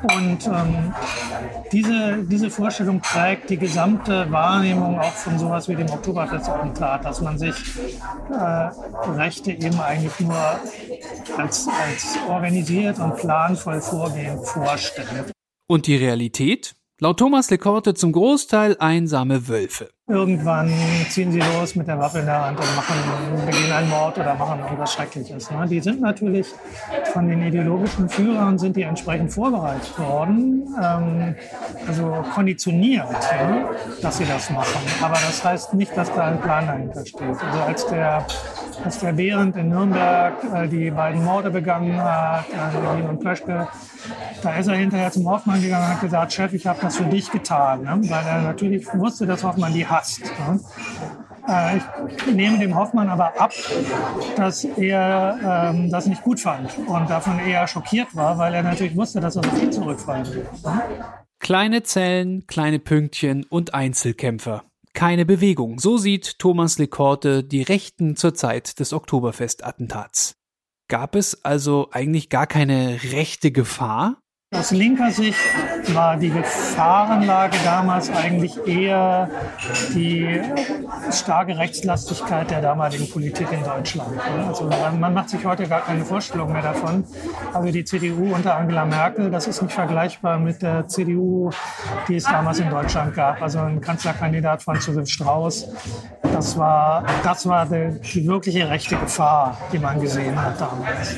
Und 0.02 0.48
ähm, 0.48 0.94
diese, 1.72 2.24
diese 2.24 2.50
Vorstellung 2.50 3.02
prägt 3.02 3.50
die 3.50 3.58
gesamte 3.58 4.32
Wahrnehmung 4.32 5.00
auch 5.00 5.12
von 5.12 5.38
sowas 5.38 5.68
wie 5.68 5.76
dem 5.76 5.90
Oktoberfestattentat, 5.90 7.04
dass 7.04 7.22
man 7.22 7.38
sich 7.38 7.56
äh, 8.32 8.70
Rechte 9.12 9.52
eben 9.52 9.80
eigentlich 9.80 10.20
nur 10.20 10.38
als, 11.38 11.68
als 11.68 12.18
organisiert 12.28 13.00
und 13.00 13.16
planvoll 13.18 13.82
vorgehen 13.82 14.42
vorstellt. 14.44 15.34
Und 15.68 15.88
die 15.88 15.98
Realität? 15.98 16.76
Laut 17.02 17.18
Thomas 17.18 17.50
Lekorte 17.50 17.94
zum 17.94 18.12
Großteil 18.12 18.76
einsame 18.78 19.48
Wölfe. 19.48 19.90
Irgendwann 20.10 20.70
ziehen 21.08 21.32
sie 21.32 21.40
los 21.40 21.74
mit 21.76 21.88
der 21.88 21.98
Waffe 21.98 22.20
in 22.20 22.26
der 22.26 22.48
Hand 22.48 22.60
und 22.60 22.76
machen, 22.76 22.96
begehen 23.46 23.72
einen 23.72 23.90
Mord 23.90 24.18
oder 24.18 24.36
machen 24.36 24.60
irgendwas 24.60 24.92
Schreckliches. 24.92 25.50
Ne? 25.50 25.66
Die 25.70 25.80
sind 25.80 26.02
natürlich 26.02 26.48
von 27.14 27.30
den 27.30 27.42
ideologischen 27.42 28.10
Führern 28.10 28.60
sind 28.60 28.76
die 28.76 28.82
entsprechend 28.82 29.32
vorbereitet 29.32 29.98
worden, 29.98 30.68
ähm, 30.84 31.36
also 31.88 32.26
konditioniert, 32.34 33.08
ne? 33.08 33.70
dass 34.02 34.18
sie 34.18 34.26
das 34.26 34.50
machen. 34.50 34.82
Aber 35.02 35.14
das 35.14 35.42
heißt 35.42 35.76
nicht, 35.76 35.96
dass 35.96 36.14
da 36.14 36.26
ein 36.26 36.42
Plan 36.42 36.68
dahinter 36.68 37.06
steht. 37.06 37.22
Also 37.22 37.60
als 37.62 37.88
der, 37.88 38.28
als 38.84 39.00
der 39.00 39.14
Behrendt 39.14 39.56
in 39.56 39.70
Nürnberg 39.70 40.34
äh, 40.54 40.68
die 40.68 40.92
beiden 40.92 41.24
Morde 41.24 41.50
begangen 41.50 41.96
hat, 41.96 42.44
äh, 42.50 43.08
und 43.08 43.22
Plöschke, 43.22 43.70
da 44.42 44.56
ist 44.56 44.68
er 44.68 44.76
hinterher 44.76 45.12
zum 45.12 45.30
Hoffmann 45.30 45.62
gegangen 45.62 45.86
und 45.86 45.94
hat 45.94 46.02
gesagt, 46.02 46.34
Chef, 46.34 46.54
ich 46.54 46.66
habe 46.68 46.80
das 46.82 46.98
für 46.98 47.06
dich 47.06 47.32
getan. 47.32 47.84
Ne? 47.84 48.00
Weil 48.10 48.26
er 48.26 48.42
natürlich 48.42 48.88
wusste, 48.94 49.26
dass 49.26 49.44
Hoffmann 49.44 49.74
die 49.74 49.86
hasst. 49.86 50.22
Ne? 50.22 50.60
Äh, 51.48 51.78
ich 51.78 52.34
nehme 52.34 52.60
dem 52.60 52.76
Hoffmann 52.76 53.10
aber 53.10 53.40
ab, 53.40 53.52
dass 54.36 54.64
er 54.64 55.72
ähm, 55.74 55.90
das 55.90 56.06
nicht 56.06 56.22
gut 56.22 56.40
fand 56.40 56.78
und 56.88 57.10
davon 57.10 57.40
eher 57.40 57.68
schockiert 57.68 58.16
war, 58.16 58.38
weil 58.38 58.54
er 58.54 58.64
natürlich 58.64 58.96
wusste, 58.96 59.20
dass 59.20 59.36
er 59.36 59.46
auf 59.46 59.62
ihn 59.62 59.72
zurückfallen 59.72 60.34
wird. 60.34 60.64
Ne? 60.64 60.82
Kleine 61.40 61.84
Zellen, 61.84 62.46
kleine 62.48 62.80
Pünktchen 62.80 63.46
und 63.46 63.74
Einzelkämpfer. 63.74 64.64
Keine 64.94 65.26
Bewegung. 65.26 65.80
So 65.80 65.98
sieht 65.98 66.40
Thomas 66.40 66.78
Lekorte 66.78 67.44
die 67.44 67.62
Rechten 67.62 68.16
zur 68.16 68.34
Zeit 68.34 68.80
des 68.80 68.92
Oktoberfestattentats. 68.92 70.39
Gab 70.90 71.16
es 71.16 71.46
also 71.46 71.90
eigentlich 71.92 72.30
gar 72.30 72.48
keine 72.48 72.98
rechte 73.12 73.52
Gefahr? 73.52 74.18
Aus 74.52 74.72
linker 74.72 75.12
Sicht 75.12 75.38
war 75.94 76.18
die 76.18 76.32
Gefahrenlage 76.32 77.56
damals 77.64 78.10
eigentlich 78.10 78.58
eher 78.66 79.30
die 79.94 80.42
starke 81.12 81.56
Rechtslastigkeit 81.56 82.50
der 82.50 82.62
damaligen 82.62 83.08
Politik 83.08 83.52
in 83.52 83.64
Deutschland. 83.64 84.20
Also 84.48 84.68
man 85.00 85.14
macht 85.14 85.30
sich 85.30 85.46
heute 85.46 85.68
gar 85.68 85.82
keine 85.82 86.04
Vorstellung 86.04 86.52
mehr 86.52 86.64
davon. 86.64 87.04
Also 87.54 87.72
die 87.72 87.84
CDU 87.84 88.34
unter 88.34 88.56
Angela 88.56 88.86
Merkel, 88.86 89.30
das 89.30 89.48
ist 89.48 89.62
nicht 89.62 89.74
vergleichbar 89.74 90.40
mit 90.40 90.64
der 90.64 90.88
CDU, 90.88 91.52
die 92.08 92.16
es 92.16 92.24
damals 92.24 92.60
in 92.60 92.72
Deutschland 92.72 93.14
gab. 93.14 93.44
Also 93.44 93.60
ein 93.60 93.80
Kanzlerkandidat 93.80 94.64
Franz 94.64 94.88
Josef 94.88 95.08
Strauß, 95.08 95.68
das 96.34 96.58
war, 96.58 97.06
das 97.24 97.46
war 97.46 97.66
die, 97.66 98.28
wirkliche 98.28 98.70
rechte 98.70 98.96
Gefahr, 98.96 99.58
die 99.72 99.80
man 99.80 100.00
gesehen 100.00 100.42
hat 100.42 100.60
damals. 100.60 101.16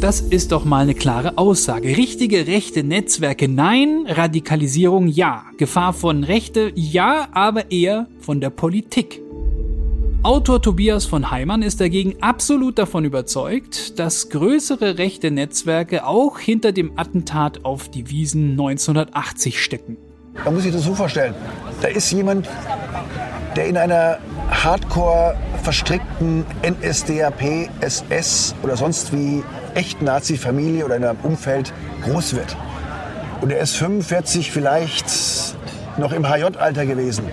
Das 0.00 0.20
ist 0.20 0.52
doch 0.52 0.64
mal 0.64 0.82
eine 0.82 0.94
klare 0.94 1.38
Aussage. 1.38 1.96
Richtige 1.96 2.46
rechte 2.46 2.84
Netzwerke 2.84 3.48
nein, 3.48 4.04
Radikalisierung 4.06 5.08
ja. 5.08 5.44
Gefahr 5.56 5.94
von 5.94 6.22
Rechte 6.22 6.70
ja, 6.74 7.28
aber 7.32 7.70
eher 7.70 8.06
von 8.20 8.40
der 8.40 8.50
Politik. 8.50 9.22
Autor 10.22 10.60
Tobias 10.60 11.06
von 11.06 11.30
Heimann 11.30 11.62
ist 11.62 11.80
dagegen 11.80 12.16
absolut 12.20 12.78
davon 12.78 13.04
überzeugt, 13.04 13.98
dass 13.98 14.28
größere 14.28 14.98
rechte 14.98 15.30
Netzwerke 15.30 16.04
auch 16.04 16.38
hinter 16.38 16.72
dem 16.72 16.98
Attentat 16.98 17.64
auf 17.64 17.88
die 17.88 18.10
Wiesen 18.10 18.50
1980 18.50 19.62
stecken. 19.62 19.96
Man 20.44 20.54
muss 20.54 20.62
sich 20.62 20.72
das 20.72 20.82
so 20.82 20.94
vorstellen. 20.94 21.34
Da 21.82 21.88
ist 21.88 22.10
jemand, 22.12 22.48
der 23.56 23.66
in 23.66 23.76
einer 23.76 24.18
hardcore 24.50 25.36
verstrickten 25.62 26.44
NSDAP, 26.62 27.70
SS 27.80 28.54
oder 28.62 28.76
sonst 28.76 29.12
wie 29.12 29.42
echten 29.74 30.04
Nazi-Familie 30.04 30.84
oder 30.84 30.96
in 30.96 31.04
einem 31.04 31.18
Umfeld 31.22 31.72
groß 32.04 32.36
wird. 32.36 32.56
Und 33.40 33.50
er 33.50 33.60
ist 33.60 33.76
45 33.76 34.50
vielleicht 34.50 35.06
noch 35.98 36.12
im 36.12 36.28
HJ-Alter 36.28 36.86
gewesen. 36.86 37.24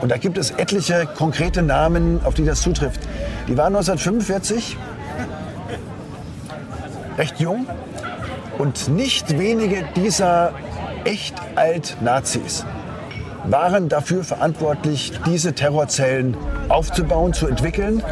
Und 0.00 0.10
da 0.10 0.16
gibt 0.16 0.38
es 0.38 0.52
etliche 0.52 1.06
konkrete 1.16 1.62
Namen, 1.62 2.20
auf 2.24 2.34
die 2.34 2.44
das 2.44 2.62
zutrifft. 2.62 3.00
Die 3.48 3.56
waren 3.56 3.74
1945 3.74 4.76
recht 7.16 7.40
jung 7.40 7.66
und 8.58 8.88
nicht 8.88 9.38
wenige 9.38 9.84
dieser 9.96 10.52
echt 11.04 11.34
alt 11.56 11.96
Nazis 12.00 12.64
waren 13.50 13.88
dafür 13.88 14.24
verantwortlich, 14.24 15.12
diese 15.26 15.54
Terrorzellen 15.54 16.36
aufzubauen, 16.68 17.32
zu 17.32 17.46
entwickeln. 17.46 18.02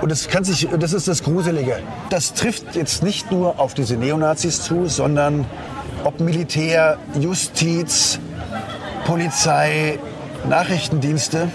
Und 0.00 0.10
das, 0.10 0.28
kann 0.28 0.44
sich, 0.44 0.68
das 0.78 0.92
ist 0.92 1.08
das 1.08 1.22
Gruselige. 1.22 1.78
Das 2.10 2.34
trifft 2.34 2.76
jetzt 2.76 3.02
nicht 3.02 3.30
nur 3.30 3.58
auf 3.58 3.74
diese 3.74 3.96
Neonazis 3.96 4.62
zu, 4.62 4.86
sondern 4.86 5.46
ob 6.04 6.20
Militär, 6.20 6.98
Justiz, 7.18 8.18
Polizei, 9.04 9.98
Nachrichtendienste. 10.48 11.48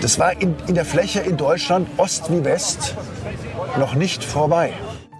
Das 0.00 0.18
war 0.18 0.40
in, 0.40 0.54
in 0.66 0.74
der 0.74 0.84
Fläche 0.84 1.20
in 1.20 1.36
Deutschland, 1.36 1.88
Ost 1.96 2.30
wie 2.30 2.44
West, 2.44 2.94
noch 3.78 3.94
nicht 3.94 4.24
vorbei. 4.24 4.72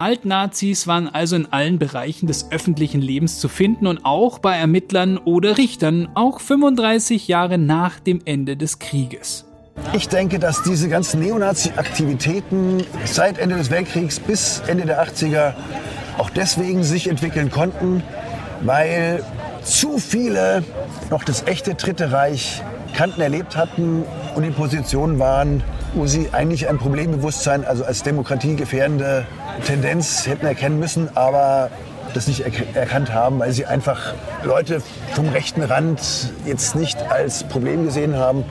Altnazis 0.05 0.87
waren 0.87 1.09
also 1.09 1.35
in 1.35 1.51
allen 1.51 1.79
Bereichen 1.79 2.27
des 2.27 2.53
öffentlichen 2.53 3.01
Lebens 3.01 3.39
zu 3.39 3.49
finden 3.49 3.87
und 3.87 4.05
auch 4.05 4.39
bei 4.39 4.55
Ermittlern 4.55 5.17
oder 5.17 5.57
Richtern, 5.57 6.11
auch 6.13 6.41
35 6.41 7.27
Jahre 7.27 7.57
nach 7.57 8.01
dem 8.01 8.21
Ende 8.27 8.59
des 8.59 8.79
Krieges. 8.79 9.47
Ich 9.95 10.09
denke, 10.09 10.39
dass 10.39 10.63
diese 10.63 10.91
ganzen 10.91 11.21
Neonazi-Aktivitäten 11.21 12.85
seit 13.07 13.39
Ende 13.39 13.57
des 13.57 13.71
Weltkriegs 13.71 14.21
bis 14.21 14.63
Ende 14.67 14.85
der 14.85 15.03
80er 15.03 15.55
auch 16.19 16.29
deswegen 16.29 16.85
sich 16.85 17.09
entwickeln 17.09 17.51
konnten, 17.51 18.03
weil 18.61 19.25
zu 19.63 19.97
viele 19.97 20.65
noch 21.09 21.25
das 21.25 21.47
echte 21.47 21.77
Dritte 21.77 22.13
Reich 22.13 22.63
kannten, 22.93 23.23
erlebt 23.23 23.57
hatten 23.57 24.05
und 24.35 24.45
in 24.45 24.53
Positionen 24.53 25.19
waren, 25.19 25.63
wo 25.95 26.07
sie 26.07 26.29
eigentlich 26.33 26.69
ein 26.69 26.77
Problembewusstsein, 26.77 27.65
also 27.65 27.87
als 27.87 28.03
demokratiegefährdende 28.03 29.27
Tendenz 29.65 30.27
hätten 30.27 30.47
erkennen 30.47 30.79
müssen, 30.79 31.17
aber 31.17 31.71
das 32.15 32.29
nicht 32.29 32.41
er 32.41 32.77
erkannt 32.77 33.13
haben, 33.13 33.39
weil 33.39 33.53
sie 33.53 33.67
einfach 33.67 34.15
Leute 34.45 34.83
vom 35.13 35.29
rechten 35.29 35.63
Rand 35.63 36.33
jetzt 36.47 36.77
nicht 36.77 36.99
als 37.11 37.45
Problem 37.45 37.85
gesehen 37.85 38.17
haben. 38.17 38.45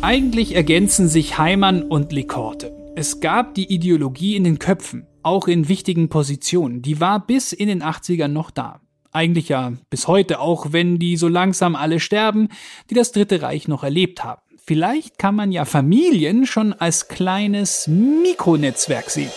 Eigentlich 0.00 0.54
ergänzen 0.54 1.08
sich 1.08 1.38
Heimann 1.38 1.82
und 1.82 2.12
Lekorte. 2.12 2.72
Es 2.94 3.20
gab 3.20 3.54
die 3.54 3.72
Ideologie 3.72 4.36
in 4.36 4.44
den 4.44 4.58
Köpfen, 4.58 5.06
auch 5.22 5.48
in 5.48 5.68
wichtigen 5.68 6.08
Positionen. 6.08 6.82
Die 6.82 7.00
war 7.00 7.26
bis 7.26 7.52
in 7.52 7.68
den 7.68 7.82
80ern 7.82 8.28
noch 8.28 8.50
da. 8.50 8.80
Eigentlich 9.12 9.48
ja 9.48 9.72
bis 9.90 10.06
heute, 10.06 10.40
auch 10.40 10.72
wenn 10.72 10.98
die 10.98 11.16
so 11.16 11.28
langsam 11.28 11.74
alle 11.76 12.00
sterben, 12.00 12.48
die 12.90 12.94
das 12.94 13.12
Dritte 13.12 13.42
Reich 13.42 13.68
noch 13.68 13.82
erlebt 13.82 14.24
haben. 14.24 14.40
Vielleicht 14.68 15.18
kann 15.18 15.34
man 15.34 15.50
ja 15.50 15.64
Familien 15.64 16.44
schon 16.44 16.74
als 16.74 17.08
kleines 17.08 17.86
Mikronetzwerk 17.86 19.08
sehen. 19.08 19.30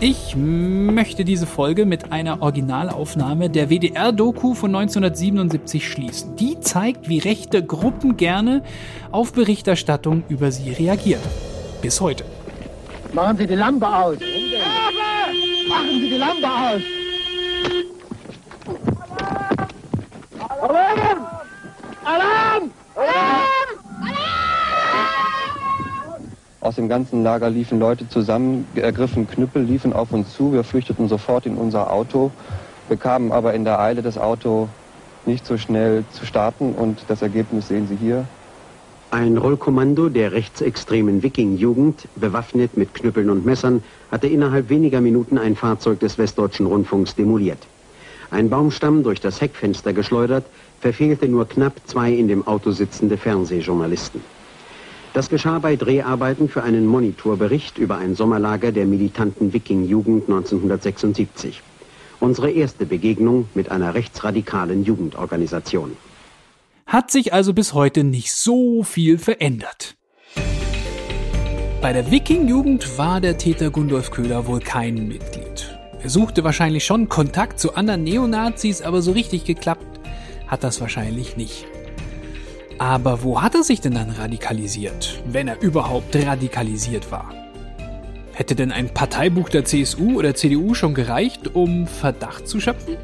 Ich 0.00 0.36
möchte 0.36 1.24
diese 1.24 1.46
Folge 1.46 1.86
mit 1.86 2.12
einer 2.12 2.42
Originalaufnahme 2.42 3.48
der 3.48 3.70
WDR-Doku 3.70 4.52
von 4.52 4.76
1977 4.76 5.88
schließen. 5.88 6.36
Die 6.36 6.60
zeigt, 6.60 7.08
wie 7.08 7.20
rechte 7.20 7.64
Gruppen 7.64 8.18
gerne 8.18 8.62
auf 9.12 9.32
Berichterstattung 9.32 10.24
über 10.28 10.52
sie 10.52 10.72
reagieren. 10.72 11.22
Bis 11.80 12.02
heute. 12.02 12.26
Machen 13.14 13.38
Sie 13.38 13.46
die 13.46 13.54
Lampe 13.54 13.86
aus! 13.88 14.18
Machen 15.70 16.00
Sie 16.02 16.10
die 16.10 16.18
Lampe 16.18 16.46
aus! 16.46 16.82
Alarm! 20.60 21.26
Alarm! 22.04 22.72
Aus 26.60 26.74
dem 26.74 26.88
ganzen 26.88 27.22
Lager 27.22 27.48
liefen 27.48 27.78
Leute 27.78 28.08
zusammen, 28.08 28.66
ergriffen 28.74 29.26
Knüppel, 29.26 29.62
liefen 29.62 29.92
auf 29.92 30.12
uns 30.12 30.34
zu. 30.34 30.52
Wir 30.52 30.64
flüchteten 30.64 31.08
sofort 31.08 31.46
in 31.46 31.56
unser 31.56 31.92
Auto, 31.92 32.30
bekamen 32.88 33.32
aber 33.32 33.54
in 33.54 33.64
der 33.64 33.80
Eile 33.80 34.02
das 34.02 34.18
Auto 34.18 34.68
nicht 35.24 35.46
so 35.46 35.56
schnell 35.56 36.04
zu 36.12 36.26
starten 36.26 36.74
und 36.74 37.04
das 37.08 37.22
Ergebnis 37.22 37.68
sehen 37.68 37.86
Sie 37.88 37.96
hier. 37.96 38.24
Ein 39.10 39.38
Rollkommando 39.38 40.10
der 40.10 40.32
rechtsextremen 40.32 41.22
Wiking-Jugend, 41.22 42.06
bewaffnet 42.16 42.76
mit 42.76 42.92
Knüppeln 42.92 43.30
und 43.30 43.46
Messern, 43.46 43.82
hatte 44.10 44.26
innerhalb 44.26 44.68
weniger 44.68 45.00
Minuten 45.00 45.38
ein 45.38 45.56
Fahrzeug 45.56 46.00
des 46.00 46.18
Westdeutschen 46.18 46.66
Rundfunks 46.66 47.14
demoliert. 47.14 47.66
Ein 48.30 48.50
Baumstamm 48.50 49.02
durch 49.02 49.20
das 49.20 49.40
Heckfenster 49.40 49.94
geschleudert, 49.94 50.44
verfehlte 50.80 51.28
nur 51.28 51.48
knapp 51.48 51.74
zwei 51.86 52.12
in 52.12 52.28
dem 52.28 52.46
Auto 52.46 52.70
sitzende 52.70 53.16
Fernsehjournalisten. 53.16 54.20
Das 55.14 55.28
geschah 55.28 55.58
bei 55.58 55.76
Dreharbeiten 55.76 56.48
für 56.48 56.62
einen 56.62 56.86
Monitorbericht 56.86 57.78
über 57.78 57.96
ein 57.96 58.14
Sommerlager 58.14 58.72
der 58.72 58.86
militanten 58.86 59.52
Wiking-Jugend 59.52 60.28
1976. 60.28 61.62
Unsere 62.20 62.50
erste 62.50 62.84
Begegnung 62.84 63.48
mit 63.54 63.70
einer 63.70 63.94
rechtsradikalen 63.94 64.84
Jugendorganisation. 64.84 65.96
Hat 66.86 67.10
sich 67.10 67.32
also 67.32 67.52
bis 67.54 67.74
heute 67.74 68.04
nicht 68.04 68.32
so 68.32 68.82
viel 68.82 69.18
verändert. 69.18 69.96
Bei 71.80 71.92
der 71.92 72.10
Wiking-Jugend 72.10 72.98
war 72.98 73.20
der 73.20 73.38
Täter 73.38 73.70
Gundolf 73.70 74.10
Köhler 74.10 74.46
wohl 74.46 74.60
kein 74.60 75.06
Mitglied. 75.06 75.78
Er 76.00 76.10
suchte 76.10 76.44
wahrscheinlich 76.44 76.84
schon 76.84 77.08
Kontakt 77.08 77.58
zu 77.58 77.74
anderen 77.74 78.04
Neonazis, 78.04 78.82
aber 78.82 79.02
so 79.02 79.12
richtig 79.12 79.44
geklappt 79.44 79.97
hat 80.48 80.64
das 80.64 80.80
wahrscheinlich 80.80 81.36
nicht. 81.36 81.66
Aber 82.78 83.22
wo 83.22 83.42
hat 83.42 83.54
er 83.54 83.62
sich 83.62 83.80
denn 83.80 83.94
dann 83.94 84.10
radikalisiert, 84.10 85.22
wenn 85.26 85.48
er 85.48 85.60
überhaupt 85.60 86.14
radikalisiert 86.14 87.10
war? 87.10 87.32
Hätte 88.32 88.54
denn 88.54 88.70
ein 88.70 88.94
Parteibuch 88.94 89.48
der 89.48 89.64
CSU 89.64 90.16
oder 90.18 90.34
CDU 90.34 90.74
schon 90.74 90.94
gereicht, 90.94 91.54
um 91.54 91.86
Verdacht 91.86 92.46
zu 92.46 92.60
schöpfen? 92.60 92.96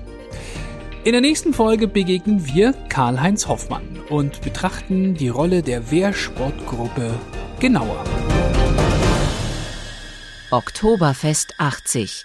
In 1.02 1.12
der 1.12 1.20
nächsten 1.20 1.52
Folge 1.52 1.88
begegnen 1.88 2.46
wir 2.46 2.72
Karl-Heinz 2.88 3.48
Hoffmann 3.48 3.83
und 4.09 4.40
betrachten 4.42 5.14
die 5.14 5.28
Rolle 5.28 5.62
der 5.62 5.90
Wehrsportgruppe 5.90 7.14
genauer. 7.59 8.04
Oktoberfest 10.50 11.54
80 11.59 12.24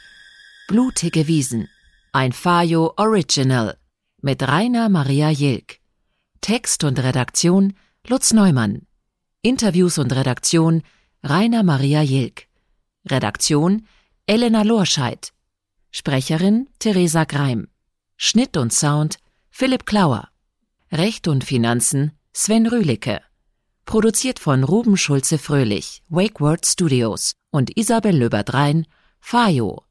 Blutige 0.67 1.27
Wiesen. 1.27 1.67
Ein 2.13 2.32
Fajo 2.32 2.93
Original 2.95 3.78
mit 4.21 4.41
Rainer 4.43 4.89
Maria 4.89 5.29
Jilk. 5.29 5.79
Text 6.41 6.84
und 6.84 6.99
Redaktion 6.99 7.73
Lutz 8.08 8.34
Neumann. 8.34 8.86
Interviews 9.41 9.97
und 9.97 10.13
Redaktion 10.13 10.84
Rainer 11.23 11.63
Maria 11.63 12.01
Jilk. 12.01 12.47
Redaktion 13.10 13.86
Elena 14.25 14.63
Lorscheid. 14.63 15.32
Sprecherin 15.91 16.67
Theresa 16.79 17.23
Greim. 17.23 17.67
Schnitt 18.17 18.58
und 18.58 18.73
Sound 18.73 19.19
Philipp 19.49 19.86
Klauer. 19.86 20.29
Recht 20.91 21.27
und 21.27 21.43
Finanzen 21.43 22.12
Sven 22.34 22.67
Rühlicke. 22.67 23.21
Produziert 23.86 24.39
von 24.39 24.63
Ruben 24.63 24.97
Schulze-Fröhlich, 24.97 26.03
Wakeword 26.10 26.65
Studios 26.65 27.34
und 27.51 27.75
Isabel 27.75 28.15
Löbert-Rhein, 28.15 28.86
Fajo. 29.19 29.84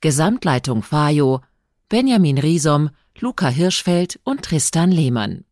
Gesamtleitung 0.00 0.82
Fajo, 0.82 1.40
Benjamin 1.88 2.38
Riesom, 2.38 2.90
Luca 3.20 3.48
Hirschfeld 3.48 4.18
und 4.24 4.42
Tristan 4.42 4.90
Lehmann. 4.90 5.45